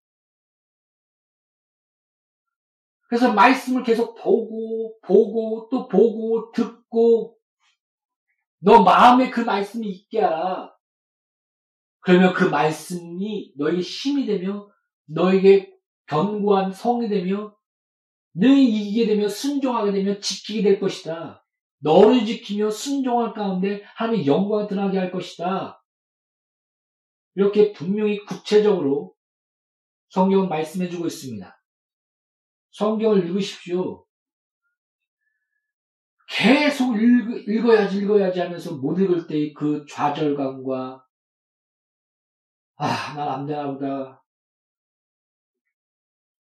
그래서 3.08 3.34
말씀을 3.34 3.84
계속 3.84 4.16
보고, 4.16 5.00
보고, 5.02 5.70
또 5.72 5.88
보고, 5.88 6.52
듣고, 6.52 7.38
너 8.60 8.84
마음에 8.84 9.30
그 9.30 9.42
말씀이 9.42 9.88
있게 9.88 10.22
하라. 10.22 10.76
그러면 12.00 12.34
그 12.34 12.46
말씀이 12.46 13.54
너에게 13.58 13.80
힘이 13.80 14.26
되며, 14.26 14.68
너에게 15.06 15.72
견고한 16.08 16.72
성이 16.72 17.08
되며, 17.08 17.56
능히 18.34 18.66
이기게 18.66 19.08
되며, 19.08 19.28
순종하게 19.28 19.92
되며, 19.92 20.20
지키게 20.20 20.64
될 20.64 20.80
것이다. 20.80 21.46
너를 21.80 22.26
지키며 22.26 22.72
순종할 22.72 23.34
가운데 23.34 23.84
하나님의 23.96 24.26
영광을 24.26 24.68
드러나게 24.68 24.98
할 24.98 25.12
것이다. 25.12 25.82
이렇게 27.36 27.74
분명히 27.74 28.24
구체적으로 28.26 29.14
성경은 30.10 30.50
말씀해주고 30.50 31.06
있습니다. 31.08 31.62
성경을 32.72 33.26
읽으십시오. 33.26 34.06
계속 36.28 36.96
읽, 36.96 37.66
어야지 37.66 38.00
읽어야지 38.00 38.40
하면서 38.40 38.76
못 38.76 39.00
읽을 39.00 39.28
때의 39.28 39.54
그 39.54 39.86
좌절감과 39.90 41.06
아, 42.78 43.14
난 43.16 43.30
안 43.30 43.46
되나 43.46 43.72
보다. 43.72 44.24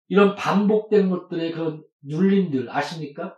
이런 0.09 0.35
반복된 0.35 1.09
것들의 1.09 1.51
그런 1.51 1.85
눌림들 2.01 2.69
아십니까? 2.69 3.37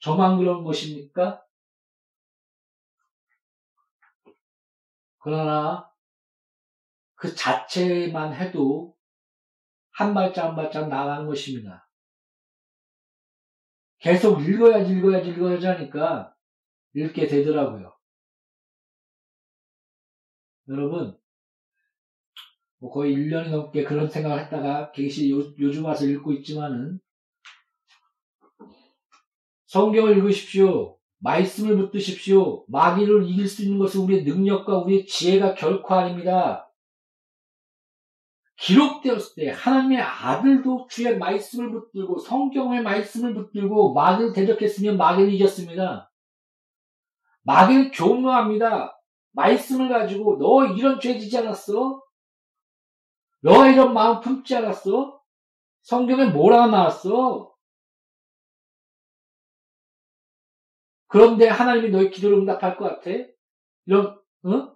저만 0.00 0.38
그런 0.38 0.64
것입니까? 0.64 1.43
그러나 5.24 5.90
그 7.14 7.34
자체만 7.34 8.34
해도 8.34 8.94
한 9.92 10.12
발짝 10.12 10.48
한 10.48 10.54
발짝 10.54 10.88
나가는 10.88 11.26
것입니다. 11.26 11.88
계속 14.00 14.42
읽어야지 14.42 14.92
읽어야지 14.92 15.30
읽어야지 15.30 15.66
하니까 15.66 16.36
읽게 16.92 17.26
되더라고요. 17.26 17.96
여러분, 20.68 21.18
뭐 22.78 22.90
거의 22.92 23.16
1년이 23.16 23.48
넘게 23.48 23.84
그런 23.84 24.10
생각을 24.10 24.44
했다가 24.44 24.92
계시 24.92 25.30
요즘 25.30 25.86
와서 25.86 26.04
읽고 26.04 26.34
있지만은 26.34 27.00
성경을 29.68 30.18
읽으십시오. 30.18 30.93
말씀을 31.24 31.78
붙드십시오. 31.78 32.66
마귀를 32.68 33.26
이길 33.28 33.48
수 33.48 33.62
있는 33.62 33.78
것은 33.78 34.02
우리의 34.02 34.24
능력과 34.24 34.78
우리의 34.80 35.06
지혜가 35.06 35.54
결코 35.54 35.94
아닙니다. 35.94 36.70
기록되었을 38.56 39.34
때 39.34 39.50
하나님의 39.50 40.00
아들도 40.00 40.86
주의 40.88 41.16
말씀을 41.18 41.72
붙들고 41.72 42.18
성경의 42.18 42.82
말씀을 42.82 43.34
붙들고 43.34 43.94
마귀를 43.94 44.32
대적했으면 44.34 44.98
마귀를 44.98 45.32
이겼습니다. 45.32 46.12
마귀는 47.42 47.90
교묘합니다. 47.90 48.96
말씀을 49.32 49.88
가지고 49.88 50.38
너 50.38 50.66
이런 50.66 51.00
죄 51.00 51.18
지지 51.18 51.38
않았어? 51.38 52.02
너 53.40 53.66
이런 53.66 53.94
마음 53.94 54.20
품지 54.20 54.54
않았어? 54.54 55.20
성경에 55.82 56.26
뭐라고 56.26 56.70
나왔어? 56.70 57.53
그런데 61.14 61.46
하나님이 61.46 61.90
너의 61.90 62.10
기도를 62.10 62.38
응답할 62.38 62.76
것 62.76 62.86
같아? 62.86 63.08
이런, 63.86 64.20
응? 64.46 64.74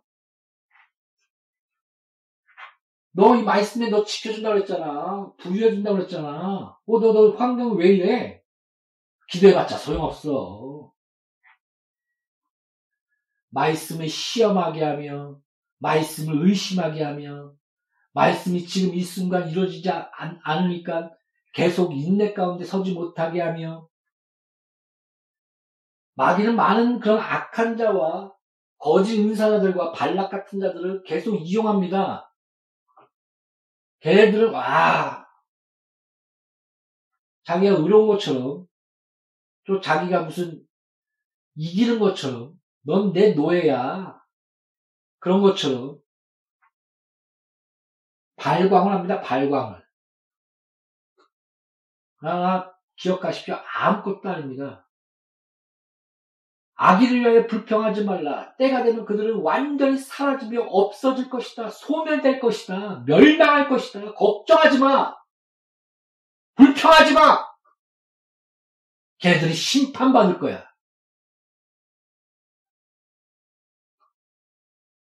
너 3.10 3.34
이 3.34 3.42
말씀에 3.42 3.90
너 3.90 4.04
지켜준다고 4.04 4.54
그랬잖아. 4.54 5.32
부유해준다고 5.38 5.96
그랬잖아. 5.96 6.78
어, 6.86 7.00
너, 7.00 7.12
너 7.12 7.30
환경 7.32 7.76
왜 7.76 7.88
이래? 7.88 8.40
기도해봤자 9.28 9.78
소용없어. 9.78 10.92
말씀을 13.50 14.08
시험하게 14.08 14.84
하며, 14.84 15.40
말씀을 15.78 16.46
의심하게 16.46 17.02
하며, 17.02 17.52
말씀이 18.12 18.64
지금 18.64 18.94
이 18.94 19.02
순간 19.02 19.50
이루어지지 19.50 19.90
않, 19.90 20.38
않으니까 20.44 21.10
계속 21.52 21.96
인내 21.96 22.32
가운데 22.32 22.64
서지 22.64 22.92
못하게 22.92 23.40
하며, 23.40 23.88
마귀는 26.18 26.56
많은 26.56 26.98
그런 26.98 27.20
악한 27.20 27.76
자와 27.76 28.34
거짓 28.76 29.20
은사자들과 29.20 29.92
발락 29.92 30.28
같은 30.28 30.58
자들을 30.58 31.04
계속 31.04 31.36
이용합니다. 31.36 32.34
걔네들은 34.00 34.52
와 34.52 35.24
자기가 37.44 37.76
의로운 37.76 38.08
것처럼 38.08 38.66
또 39.64 39.80
자기가 39.80 40.22
무슨 40.22 40.60
이기는 41.54 42.00
것처럼 42.00 42.52
넌 42.84 43.12
내 43.12 43.34
노예야 43.34 44.20
그런 45.20 45.40
것처럼 45.40 46.00
발광을 48.34 48.92
합니다. 48.92 49.20
발광을 49.20 49.86
그러나 52.16 52.74
기억하십시오. 52.96 53.54
아무것도 53.54 54.28
아닙니다. 54.28 54.87
아기를 56.80 57.20
위하여 57.20 57.46
불평하지 57.48 58.04
말라. 58.04 58.54
때가 58.56 58.84
되면 58.84 59.04
그들은 59.04 59.40
완전히 59.40 59.98
사라지며 59.98 60.62
없어질 60.62 61.28
것이다. 61.28 61.70
소멸될 61.70 62.38
것이다. 62.38 63.02
멸망할 63.04 63.68
것이다. 63.68 64.14
걱정하지 64.14 64.78
마. 64.78 65.16
불평하지 66.54 67.14
마. 67.14 67.48
걔들이 69.18 69.52
심판받을 69.52 70.38
거야. 70.38 70.72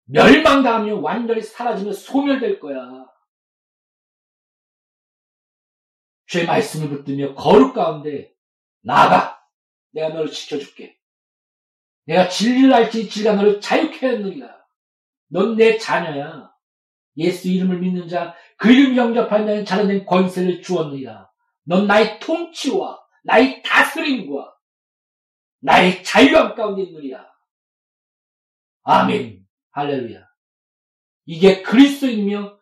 멸망당하며 0.05 0.95
완전히 0.95 1.43
사라지며 1.43 1.93
소멸될 1.93 2.59
거야. 2.59 3.05
죄 6.25 6.43
말씀을 6.43 6.89
붙들며 6.89 7.35
거룩 7.35 7.75
가운데 7.75 8.35
나가. 8.81 9.47
내가 9.91 10.09
너를 10.09 10.31
지켜줄게. 10.31 10.97
내가 12.07 12.29
진리를 12.29 12.73
알지 12.73 13.09
진리가 13.09 13.35
너를 13.35 13.61
자유케 13.61 14.05
하느니라. 14.05 14.57
넌 15.29 15.55
내 15.55 15.77
자녀야. 15.77 16.49
예수 17.17 17.49
이름을 17.49 17.79
믿는 17.79 18.07
자, 18.07 18.35
그 18.57 18.71
이름 18.71 18.95
영접하는 18.95 19.45
자는 19.47 19.65
자녀된 19.65 20.05
권세를 20.05 20.61
주었느니라. 20.61 21.29
넌 21.65 21.85
나의 21.85 22.19
통치와 22.19 22.99
나의 23.23 23.61
다스림과 23.61 24.53
나의 25.59 26.03
자유함 26.03 26.55
가운데 26.55 26.83
있느니라. 26.83 27.27
아멘. 28.83 29.45
할렐루야. 29.71 30.25
이게 31.25 31.61
그리스도이며 31.61 32.57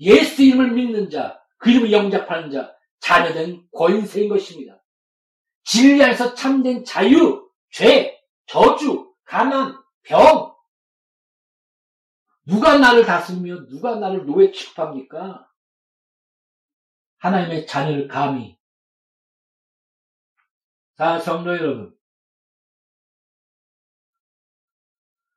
예수 0.00 0.42
이름을 0.42 0.72
믿는 0.72 1.10
자, 1.10 1.40
그 1.58 1.70
이름을 1.70 1.92
영접하는 1.92 2.50
자, 2.50 2.74
자녀된 2.98 3.68
권세인 3.72 4.28
것입니다. 4.28 4.82
진리 5.62 6.02
안에서 6.02 6.34
참된 6.34 6.84
자유, 6.84 7.48
죄, 7.70 8.19
저주, 8.50 9.14
가난, 9.22 9.80
병. 10.02 10.52
누가 12.44 12.78
나를 12.78 13.06
다스리며 13.06 13.66
누가 13.66 13.94
나를 13.94 14.26
노예 14.26 14.50
취급합니까? 14.50 15.48
하나님의 17.18 17.68
자녀를 17.68 18.08
감히. 18.08 18.58
자, 20.96 21.20
성도 21.20 21.50
여러분. 21.56 21.96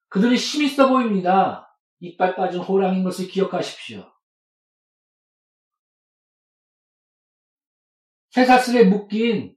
그들이 0.10 0.36
힘 0.36 0.63
있어 0.63 0.89
보입니다. 0.89 1.78
이빨 1.99 2.36
빠진 2.36 2.62
호랑인 2.62 3.04
것을 3.04 3.28
기억하십시오. 3.28 4.12
쇠사슬에 8.32 8.86
묶인 8.86 9.56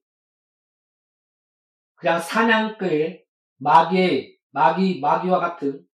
그냥 1.95 2.21
사냥터에 2.21 3.26
마귀의, 3.59 4.39
마귀, 4.51 5.01
마귀와 5.01 5.39
같은 5.39 5.87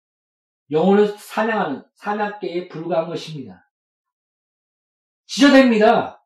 영혼을 0.70 1.09
사냥하는 1.18 1.85
사냥개에 1.94 2.68
불과한 2.68 3.09
것입니다. 3.09 3.70
지저댑니다. 5.27 6.20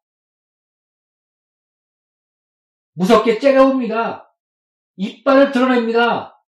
무섭게 2.93 3.39
째려옵니다. 3.39 4.35
이빨을 4.97 5.51
드러냅니다. 5.53 6.43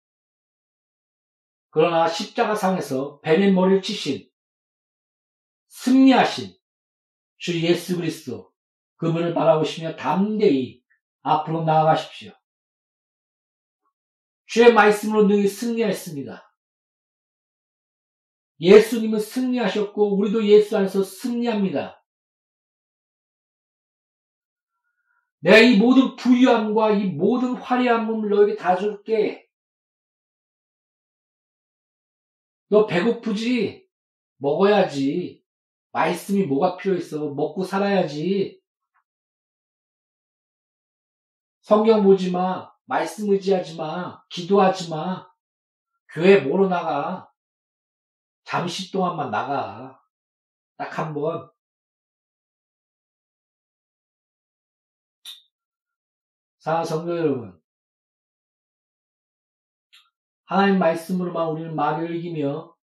그러나 1.70 2.09
십자가상에서 2.09 3.20
뱀의 3.20 3.53
머리를 3.53 3.83
치신 3.83 4.31
승리하신 5.68 6.57
주 7.38 7.61
예수 7.62 7.96
그리스도 7.96 8.53
그분을 8.96 9.35
바라보시며 9.35 9.96
담대히 9.96 10.83
앞으로 11.22 11.64
나아가십시오. 11.64 12.33
주의 14.47 14.73
말씀으로 14.73 15.25
능히 15.25 15.49
승리했습니다. 15.49 16.43
예수님은 18.61 19.21
승리하셨고 19.21 20.17
우리도 20.17 20.47
예수 20.47 20.77
안에서 20.77 21.03
승리합니다. 21.03 22.03
내가 25.41 25.59
이 25.59 25.77
모든 25.77 26.17
부유함과 26.17 26.93
이 26.93 27.07
모든 27.11 27.55
화려함을 27.55 28.31
너에게 28.31 28.57
다 28.57 28.77
줄게. 28.77 29.47
너 32.69 32.87
배고프지? 32.87 33.87
먹어야지. 34.39 35.45
말씀이 35.93 36.45
뭐가 36.47 36.77
필요 36.77 36.97
있어? 36.97 37.31
먹고 37.31 37.65
살아야지. 37.65 38.61
성경 41.61 42.03
보지 42.03 42.31
마. 42.31 42.76
말씀 42.87 43.29
의지하지 43.31 43.77
마. 43.77 44.22
기도하지 44.31 44.90
마. 44.90 45.29
교회 46.09 46.40
뭐로 46.40 46.68
나가? 46.68 47.31
잠시 48.44 48.90
동안만 48.92 49.31
나가. 49.31 50.01
딱 50.77 50.99
한 50.99 51.14
번. 51.14 51.51
사 56.58 56.85
성도 56.85 57.17
여러분. 57.17 57.61
하나님 60.44 60.79
말씀으로만 60.79 61.48
우리는 61.48 61.75
말을 61.75 62.15
이기며 62.17 62.75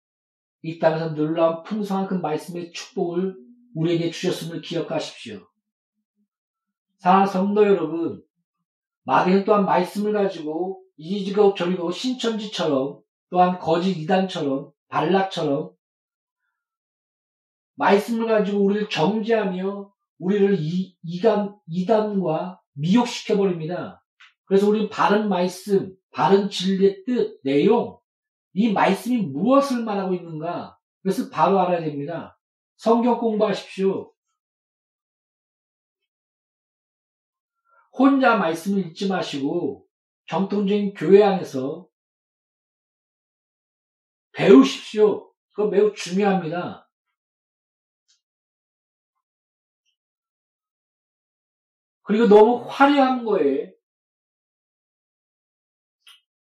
이 0.63 0.79
땅에서 0.79 1.13
놀라운 1.13 1.63
풍성한 1.63 2.07
그 2.07 2.13
말씀의 2.15 2.71
축복을 2.73 3.37
우리에게 3.75 4.11
주셨음을 4.11 4.61
기억하십시오. 4.61 5.47
사 6.97 7.25
성도 7.25 7.65
여러분, 7.65 8.23
마귀는 9.03 9.45
또한 9.45 9.65
말씀을 9.65 10.13
가지고 10.13 10.81
이지고 10.97 11.53
저리고 11.55 11.91
신천지처럼 11.91 13.01
또한 13.29 13.59
거짓 13.59 13.97
이단처럼 13.97 14.71
발락처럼 14.89 15.71
말씀을 17.75 18.27
가지고 18.27 18.63
우리를 18.63 18.89
정죄하며 18.89 19.91
우리를 20.19 20.57
이, 20.59 20.95
이단, 21.01 21.55
이단과 21.67 22.61
미혹시켜 22.73 23.35
버립니다. 23.35 24.03
그래서 24.45 24.69
우리는 24.69 24.89
바른 24.89 25.27
말씀, 25.27 25.95
바른 26.11 26.49
진리의 26.49 27.03
뜻, 27.05 27.39
내용, 27.43 27.97
이 28.53 28.71
말씀이 28.71 29.17
무엇을 29.17 29.83
말하고 29.83 30.13
있는가? 30.13 30.77
그래서 31.01 31.29
바로 31.29 31.59
알아야 31.59 31.81
됩니다. 31.81 32.37
성경 32.77 33.17
공부하십시오. 33.17 34.12
혼자 37.93 38.37
말씀을 38.37 38.87
읽지 38.87 39.07
마시고 39.07 39.87
정통적인 40.27 40.93
교회 40.95 41.23
안에서 41.23 41.87
배우십시오. 44.31 45.31
그거 45.51 45.69
매우 45.69 45.93
중요합니다. 45.93 46.89
그리고 52.03 52.27
너무 52.27 52.65
화려한 52.67 53.23
거에 53.23 53.73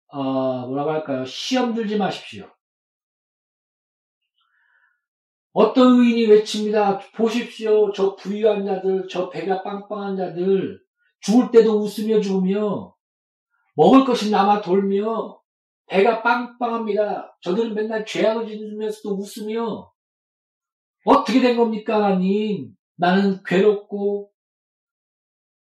어, 0.07 0.67
뭐라고 0.67 0.91
할까요? 0.91 1.25
시험 1.25 1.73
들지 1.73 1.97
마십시오. 1.97 2.51
어떤 5.53 5.99
의인이 5.99 6.27
외칩니다. 6.27 6.99
보십시오. 7.13 7.91
저 7.91 8.15
부유한 8.15 8.65
자들, 8.65 9.07
저 9.09 9.29
배가 9.29 9.63
빵빵한 9.63 10.15
자들, 10.17 10.81
죽을 11.21 11.51
때도 11.51 11.79
웃으며 11.79 12.21
죽으며, 12.21 12.95
먹을 13.75 14.05
것이 14.05 14.29
남아 14.29 14.61
돌며, 14.61 15.41
배가 15.87 16.21
빵빵합니다. 16.21 17.37
저들은 17.41 17.73
맨날 17.73 18.05
죄악을 18.05 18.47
짓으면서도 18.47 19.15
웃으며, 19.15 19.91
어떻게 21.05 21.41
된 21.41 21.57
겁니까, 21.57 21.95
하나님? 21.95 22.75
나는 22.95 23.41
괴롭고, 23.43 24.31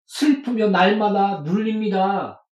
슬프며 0.06 0.70
날마다 0.70 1.42
눌립니다. 1.42 2.46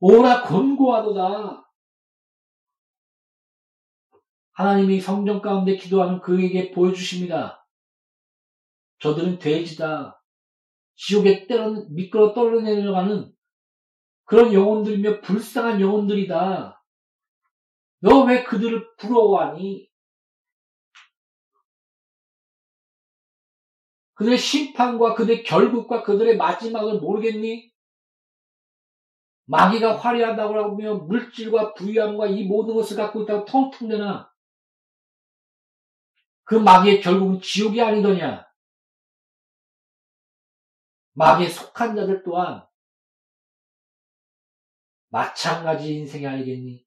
오라 0.00 0.42
권고하도다. 0.44 1.70
하나님이 4.52 5.00
성전 5.00 5.40
가운데 5.42 5.76
기도하는 5.76 6.20
그에게 6.20 6.70
보여주십니다. 6.70 7.66
저들은 8.98 9.38
돼지다. 9.38 10.19
지옥에 11.02 11.46
때려 11.46 11.70
미끄러 11.88 12.34
떨어내려가는 12.34 13.32
그런 14.24 14.52
영혼들이며 14.52 15.22
불쌍한 15.22 15.80
영혼들이다. 15.80 16.84
너 18.00 18.24
왜 18.24 18.44
그들을 18.44 18.96
부러워하니? 18.96 19.88
그들의 24.14 24.36
심판과 24.36 25.14
그들의 25.14 25.42
결국과 25.44 26.02
그들의 26.02 26.36
마지막을 26.36 27.00
모르겠니? 27.00 27.72
마귀가 29.46 29.96
화려하다고 29.96 30.54
하며 30.54 30.94
물질과 30.96 31.72
부유함과 31.74 32.26
이 32.26 32.44
모든 32.44 32.74
것을 32.74 32.96
갖고 32.98 33.22
있다고 33.22 33.46
텅텅 33.46 33.88
대나 33.88 34.30
그 36.44 36.56
마귀의 36.56 37.00
결국은 37.00 37.40
지옥이 37.40 37.80
아니더냐? 37.80 38.49
마귀에 41.12 41.48
속한 41.48 41.96
자들 41.96 42.22
또한 42.22 42.66
마찬가지 45.08 45.94
인생이 45.94 46.26
아니겠니? 46.26 46.86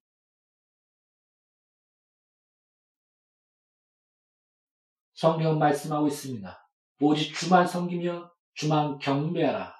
성경은 5.14 5.58
말씀하고 5.58 6.08
있습니다. 6.08 6.70
오직 7.00 7.34
주만 7.34 7.66
섬기며 7.66 8.32
주만 8.54 8.98
경배하라. 8.98 9.74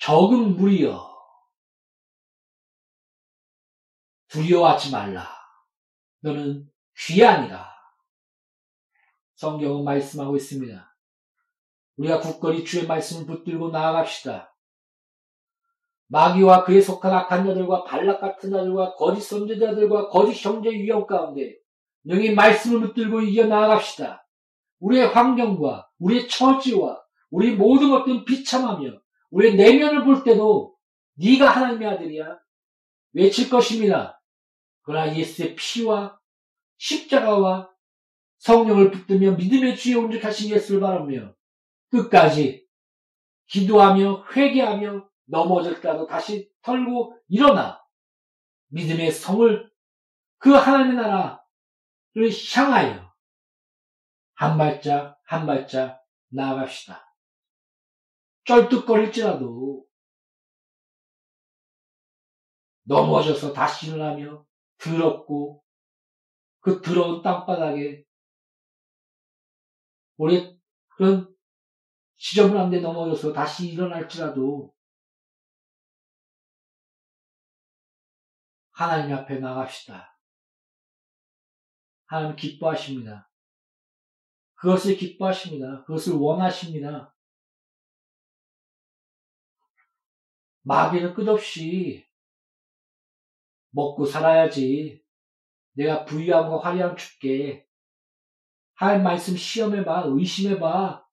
적은 0.00 0.56
무리여. 0.56 1.14
두려워하지 4.28 4.90
말라. 4.90 5.28
너는 6.20 6.70
귀하니라. 6.96 7.72
성경은 9.36 9.84
말씀하고 9.84 10.36
있습니다. 10.36 10.93
우리가 11.96 12.20
굳건히 12.20 12.64
주의 12.64 12.86
말씀을 12.86 13.26
붙들고 13.26 13.70
나아갑시다. 13.70 14.54
마귀와 16.08 16.64
그에 16.64 16.80
속한 16.80 17.12
악한 17.12 17.46
자들과 17.46 17.84
발락 17.84 18.20
같은 18.20 18.50
자들과 18.50 18.94
거짓 18.94 19.22
선제자들과 19.22 20.08
거짓 20.08 20.44
형제 20.44 20.70
위험 20.70 21.06
가운데 21.06 21.56
능히 22.04 22.34
말씀을 22.34 22.80
붙들고 22.80 23.22
이겨 23.22 23.46
나아갑시다. 23.46 24.26
우리의 24.80 25.08
환경과 25.08 25.88
우리의 25.98 26.28
처지와 26.28 27.00
우리 27.30 27.54
모든 27.54 27.90
것들은 27.90 28.24
비참하며 28.24 28.90
우리의 29.30 29.56
내면을 29.56 30.04
볼 30.04 30.22
때도 30.22 30.74
네가 31.14 31.48
하나님의 31.48 31.88
아들이야 31.88 32.38
외칠 33.12 33.48
것입니다. 33.48 34.20
그러나 34.82 35.16
예수의 35.16 35.56
피와 35.56 36.18
십자가와 36.76 37.70
성령을 38.38 38.90
붙들며 38.90 39.32
믿음의 39.32 39.76
주에 39.76 39.94
온전하신 39.94 40.50
예수를 40.54 40.80
바라며 40.80 41.32
끝까지 41.94 42.66
기도하며 43.46 44.26
회개하며 44.32 45.08
넘어질까도 45.26 46.06
다시 46.06 46.50
털고 46.62 47.16
일어나 47.28 47.80
믿음의 48.68 49.12
성을 49.12 49.72
그 50.38 50.50
하나님의 50.50 50.96
나라를 50.96 52.30
향하여 52.54 53.14
한 54.34 54.58
발짝 54.58 55.20
한 55.24 55.46
발짝 55.46 56.02
나아갑시다. 56.28 57.04
쩔뚝거릴지라도 58.44 59.86
넘어져서 62.82 63.52
다시 63.52 63.86
일어나며 63.86 64.44
더럽고 64.78 65.64
그 66.60 66.82
더러운 66.82 67.22
땅바닥에 67.22 68.04
우리 70.16 70.58
그런 70.88 71.33
지저분한 72.24 72.70
데 72.70 72.80
넘어져서 72.80 73.34
다시 73.34 73.68
일어날지라도 73.68 74.74
하나님 78.70 79.14
앞에 79.14 79.40
나갑시다. 79.40 80.18
하나님 82.06 82.34
기뻐하십니다. 82.34 83.30
그것을 84.54 84.96
기뻐하십니다. 84.96 85.84
그것을 85.84 86.14
원하십니다. 86.14 87.14
마귀는 90.62 91.12
끝없이 91.12 92.08
먹고 93.68 94.06
살아야지 94.06 95.04
내가 95.72 96.06
부유함과 96.06 96.60
화려함 96.60 96.96
줄게. 96.96 97.68
하나님 98.72 99.04
말씀 99.04 99.36
시험해봐. 99.36 100.04
의심해봐. 100.06 101.03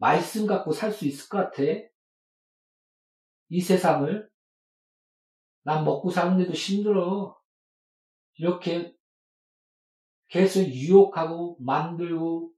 말씀 0.00 0.46
갖고 0.46 0.72
살 0.72 0.92
수 0.92 1.06
있을 1.06 1.28
것 1.28 1.38
같아? 1.38 1.62
이 3.50 3.60
세상을 3.60 4.30
난 5.62 5.84
먹고 5.84 6.10
사는데도 6.10 6.52
힘들어. 6.52 7.38
이렇게 8.34 8.96
계속 10.28 10.62
유혹하고 10.62 11.58
만들고 11.60 12.52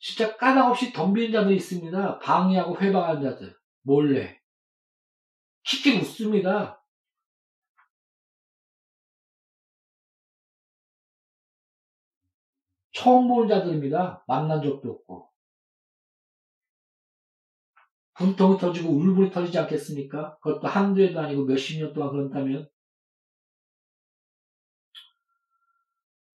진짜 0.00 0.36
까닭없이 0.36 0.92
덤비는 0.92 1.32
자들이 1.32 1.56
있습니다. 1.56 2.18
방해하고 2.18 2.78
회방하는 2.78 3.22
자들. 3.22 3.56
몰래. 3.82 4.38
킥킥 5.64 6.02
웃습니다. 6.02 6.84
처음 12.92 13.28
보는 13.28 13.48
자들입니다. 13.48 14.24
만난 14.26 14.60
적도 14.62 14.90
없고. 14.90 15.27
분통이 18.18 18.58
터지고 18.58 18.90
울분이 18.90 19.30
터지지 19.30 19.58
않겠습니까? 19.58 20.38
그것도 20.38 20.66
한두 20.66 21.00
해도 21.00 21.20
아니고 21.20 21.44
몇십 21.44 21.78
년 21.80 21.92
동안 21.92 22.10
그런다면. 22.10 22.68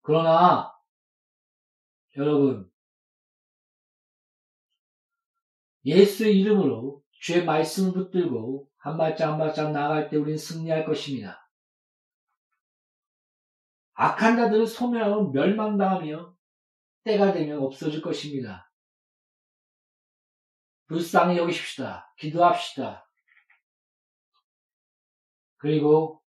그러나, 0.00 0.72
여러분, 2.16 2.70
예수의 5.84 6.40
이름으로 6.40 7.02
주의 7.20 7.44
말씀을 7.44 7.92
붙들고 7.92 8.70
한 8.78 8.96
발짝 8.96 9.32
한 9.32 9.38
발짝 9.38 9.70
나아갈 9.72 10.08
때 10.08 10.16
우리는 10.16 10.38
승리할 10.38 10.86
것입니다. 10.86 11.50
악한 13.92 14.36
자들은 14.36 14.66
소멸하면 14.66 15.32
멸망당하며 15.32 16.34
때가 17.04 17.32
되면 17.32 17.58
없어질 17.58 18.00
것입니다. 18.00 18.70
불쌍히 20.86 21.38
여기십시다. 21.38 22.12
기도합시다. 22.18 23.08
그리고 25.56 26.22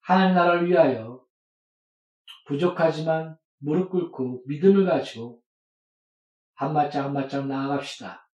하나님 0.00 0.34
나라를 0.34 0.68
위하여 0.68 1.24
부족하지만 2.46 3.36
무릎 3.58 3.90
꿇고 3.90 4.44
믿음을 4.46 4.86
가지고 4.86 5.42
한 6.54 6.72
발짝 6.72 7.04
한 7.04 7.14
발짝 7.14 7.46
나아갑시다. 7.46 8.28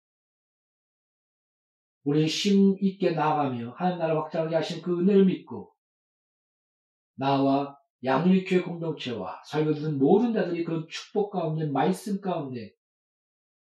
우리 2.03 2.25
힘 2.25 2.77
있게 2.79 3.11
나아가며 3.11 3.71
하나님 3.71 3.99
나라 3.99 4.21
확장하게 4.21 4.55
하신 4.55 4.81
그 4.81 4.99
은혜를 4.99 5.25
믿고 5.25 5.73
나와 7.15 7.77
양육교회 8.03 8.61
공동체와 8.61 9.41
설교 9.45 9.73
듣는 9.73 9.97
모든 9.97 10.33
자들이 10.33 10.63
그런 10.63 10.87
축복 10.87 11.31
가운데 11.31 11.65
말씀 11.65 12.21
가운데 12.21 12.76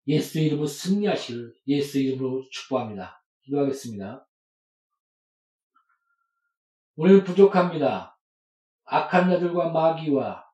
예수 0.08 0.40
이름으로 0.40 0.66
승리하실 0.66 1.54
예수 1.66 2.00
이름으로 2.00 2.42
축복합니다. 2.50 3.22
기도하겠습니다. 3.42 4.26
우리는 6.96 7.22
부족합니다. 7.24 8.18
악한 8.86 9.30
자들과 9.30 9.68
마귀와 9.68 10.46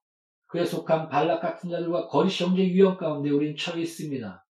그에 0.46 0.64
속한 0.64 1.08
발락 1.08 1.40
같은 1.40 1.70
자들과 1.70 2.08
거짓 2.08 2.42
형제 2.42 2.62
위험 2.62 2.96
가운데 2.96 3.30
우리는 3.30 3.56
처해 3.56 3.82
있습니다. 3.82 4.44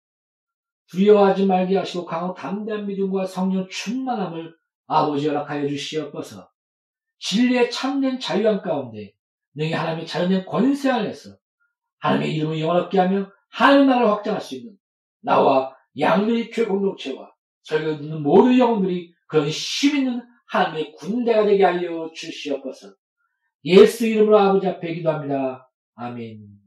두려워하지 0.86 1.46
말게 1.46 1.76
하시고 1.76 2.06
강호 2.06 2.34
담대한 2.34 2.86
믿음과 2.86 3.26
성령 3.26 3.68
충만함을 3.68 4.56
아버지 4.86 5.28
허락하여 5.28 5.68
주시옵소서. 5.68 6.50
진리의 7.18 7.70
참된 7.70 8.18
자유함 8.18 8.62
가운데 8.62 9.14
능히 9.54 9.72
하나님의 9.72 10.06
자연된 10.06 10.46
권세 10.46 10.90
안에서 10.90 11.36
하나님의 11.98 12.34
이름을 12.36 12.60
영원롭게 12.60 12.98
하며 12.98 13.30
하늘 13.50 13.86
나라를 13.86 14.10
확장할 14.10 14.40
수 14.40 14.56
있는 14.56 14.76
나와 15.24 15.74
양민의 15.98 16.50
교공동체와 16.50 17.32
설교 17.62 17.98
듣는 17.98 18.22
모든 18.22 18.58
영혼들이 18.58 19.14
그런 19.26 19.48
힘 19.48 19.96
있는 19.96 20.22
하나님의 20.48 20.92
군대가 20.92 21.44
되게 21.46 21.64
알려 21.64 22.10
주시옵소서. 22.12 22.94
예수 23.64 24.06
이름으로 24.06 24.38
아버지 24.38 24.68
앞에 24.68 24.94
기도합니다. 24.94 25.68
아멘. 25.94 26.63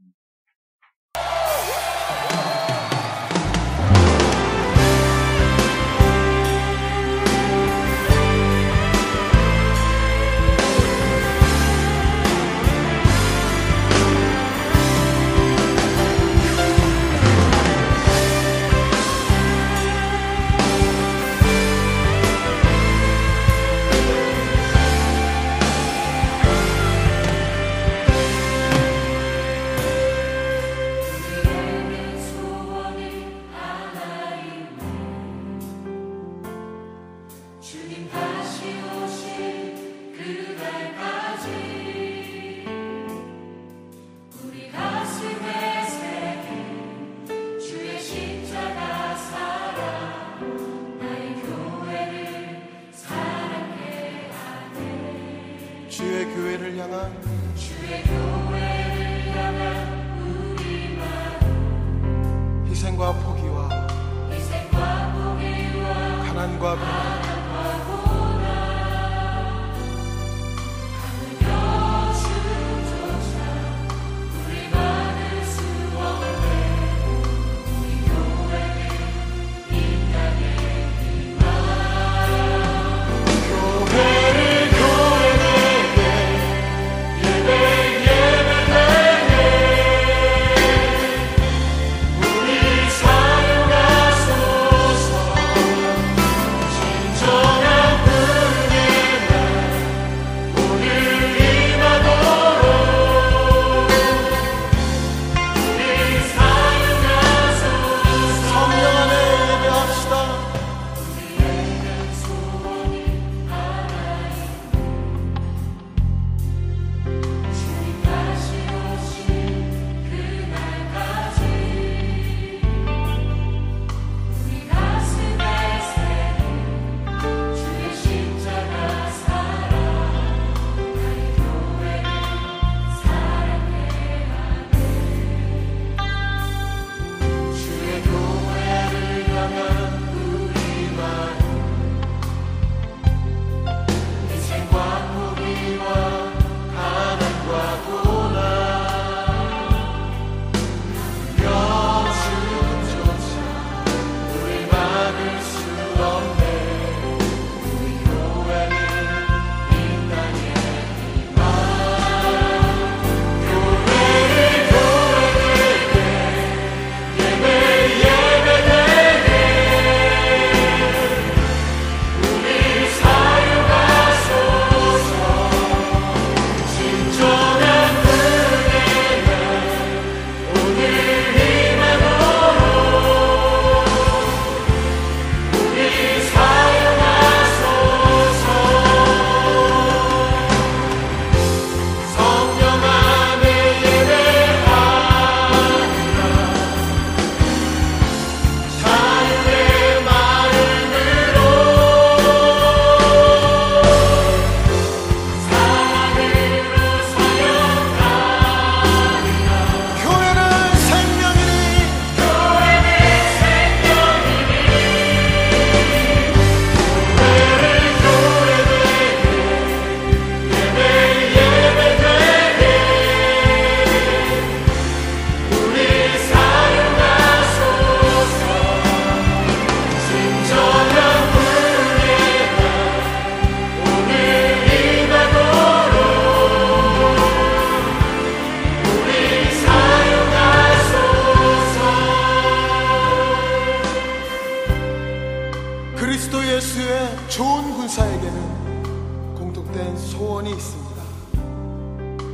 그리스도 245.98 246.46
예수의 246.46 247.28
좋은 247.28 247.74
군사에게는 247.74 249.34
공통된 249.34 249.96
소원이 249.98 250.50
있습니다. 250.50 251.02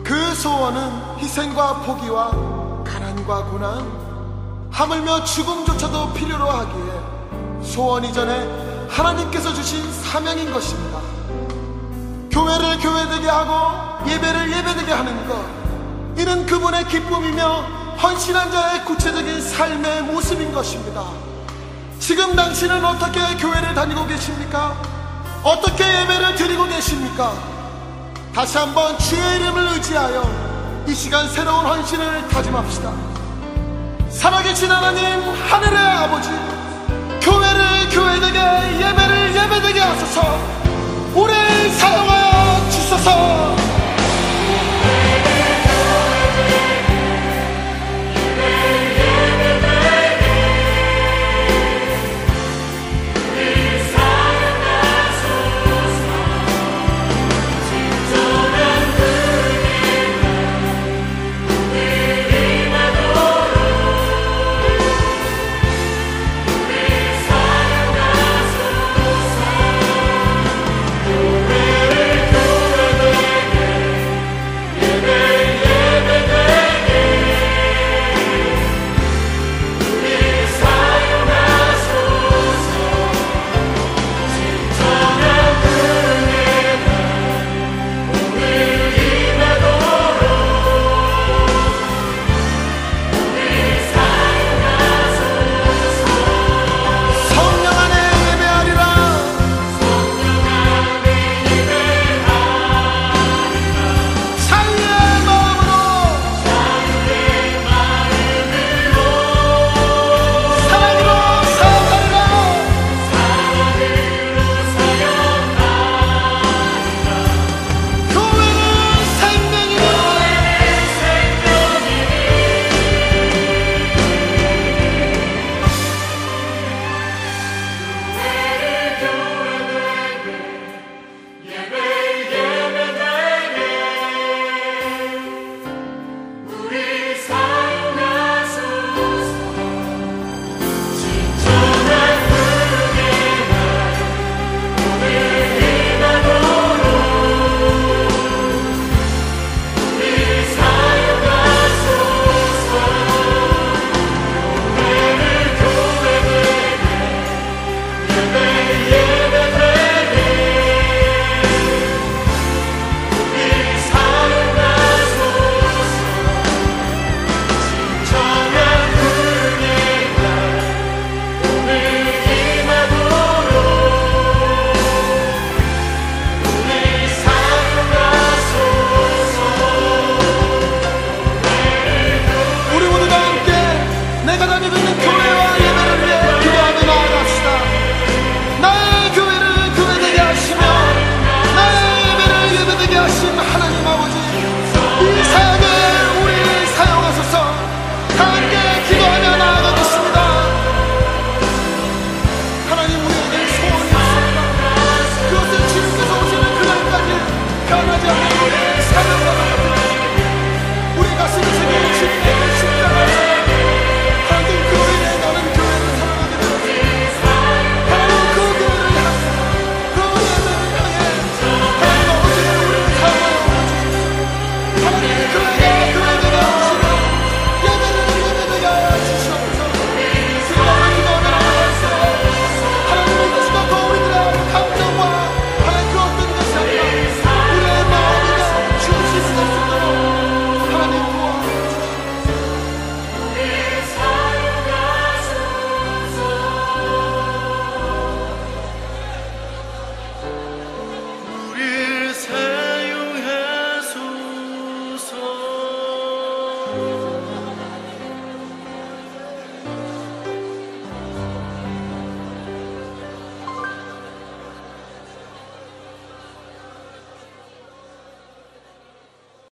그 0.05 0.35
소원은 0.35 1.19
희생과 1.19 1.81
포기와 1.81 2.85
가난과 2.85 3.45
고난, 3.47 4.69
하물며 4.71 5.25
죽음조차도 5.25 6.12
필요로 6.12 6.45
하기에 6.45 7.62
소원 7.62 8.05
이전에 8.05 8.87
하나님께서 8.91 9.55
주신 9.55 9.91
사명인 9.95 10.53
것입니다. 10.53 11.01
교회를 12.31 12.79
교회되게 12.81 13.29
하고 13.29 14.11
예배를 14.11 14.53
예배되게 14.59 14.93
하는 14.93 15.27
것, 15.27 15.43
이는 16.21 16.45
그분의 16.45 16.87
기쁨이며 16.89 17.62
헌신한 17.97 18.53
자의 18.53 18.85
구체적인 18.85 19.41
삶의 19.41 20.03
모습인 20.03 20.53
것입니다. 20.53 21.34
지금 22.07 22.37
당신은 22.37 22.85
어떻게 22.85 23.19
교회를 23.39 23.73
다니고 23.73 24.07
계십니까? 24.07 24.77
어떻게 25.43 25.83
예배를 25.85 26.35
드리고 26.35 26.67
계십니까? 26.67 27.33
다시 28.35 28.59
한번 28.59 28.99
주의 28.99 29.37
이름을 29.37 29.69
의지하여 29.69 30.85
이 30.87 30.95
시간 30.95 31.27
새로운 31.31 31.65
헌신을 31.65 32.29
다짐합시다. 32.29 32.93
살아계신 34.11 34.71
하나님, 34.71 35.03
하늘의 35.49 35.79
아버지, 35.79 36.29
교회를 37.23 37.89
교회되게, 37.89 38.39
예배를 38.39 39.37
예배되게 39.37 39.81
하소서, 39.81 40.39
우리 41.15 41.33
사용하여 41.71 42.71
주소서, 42.71 43.57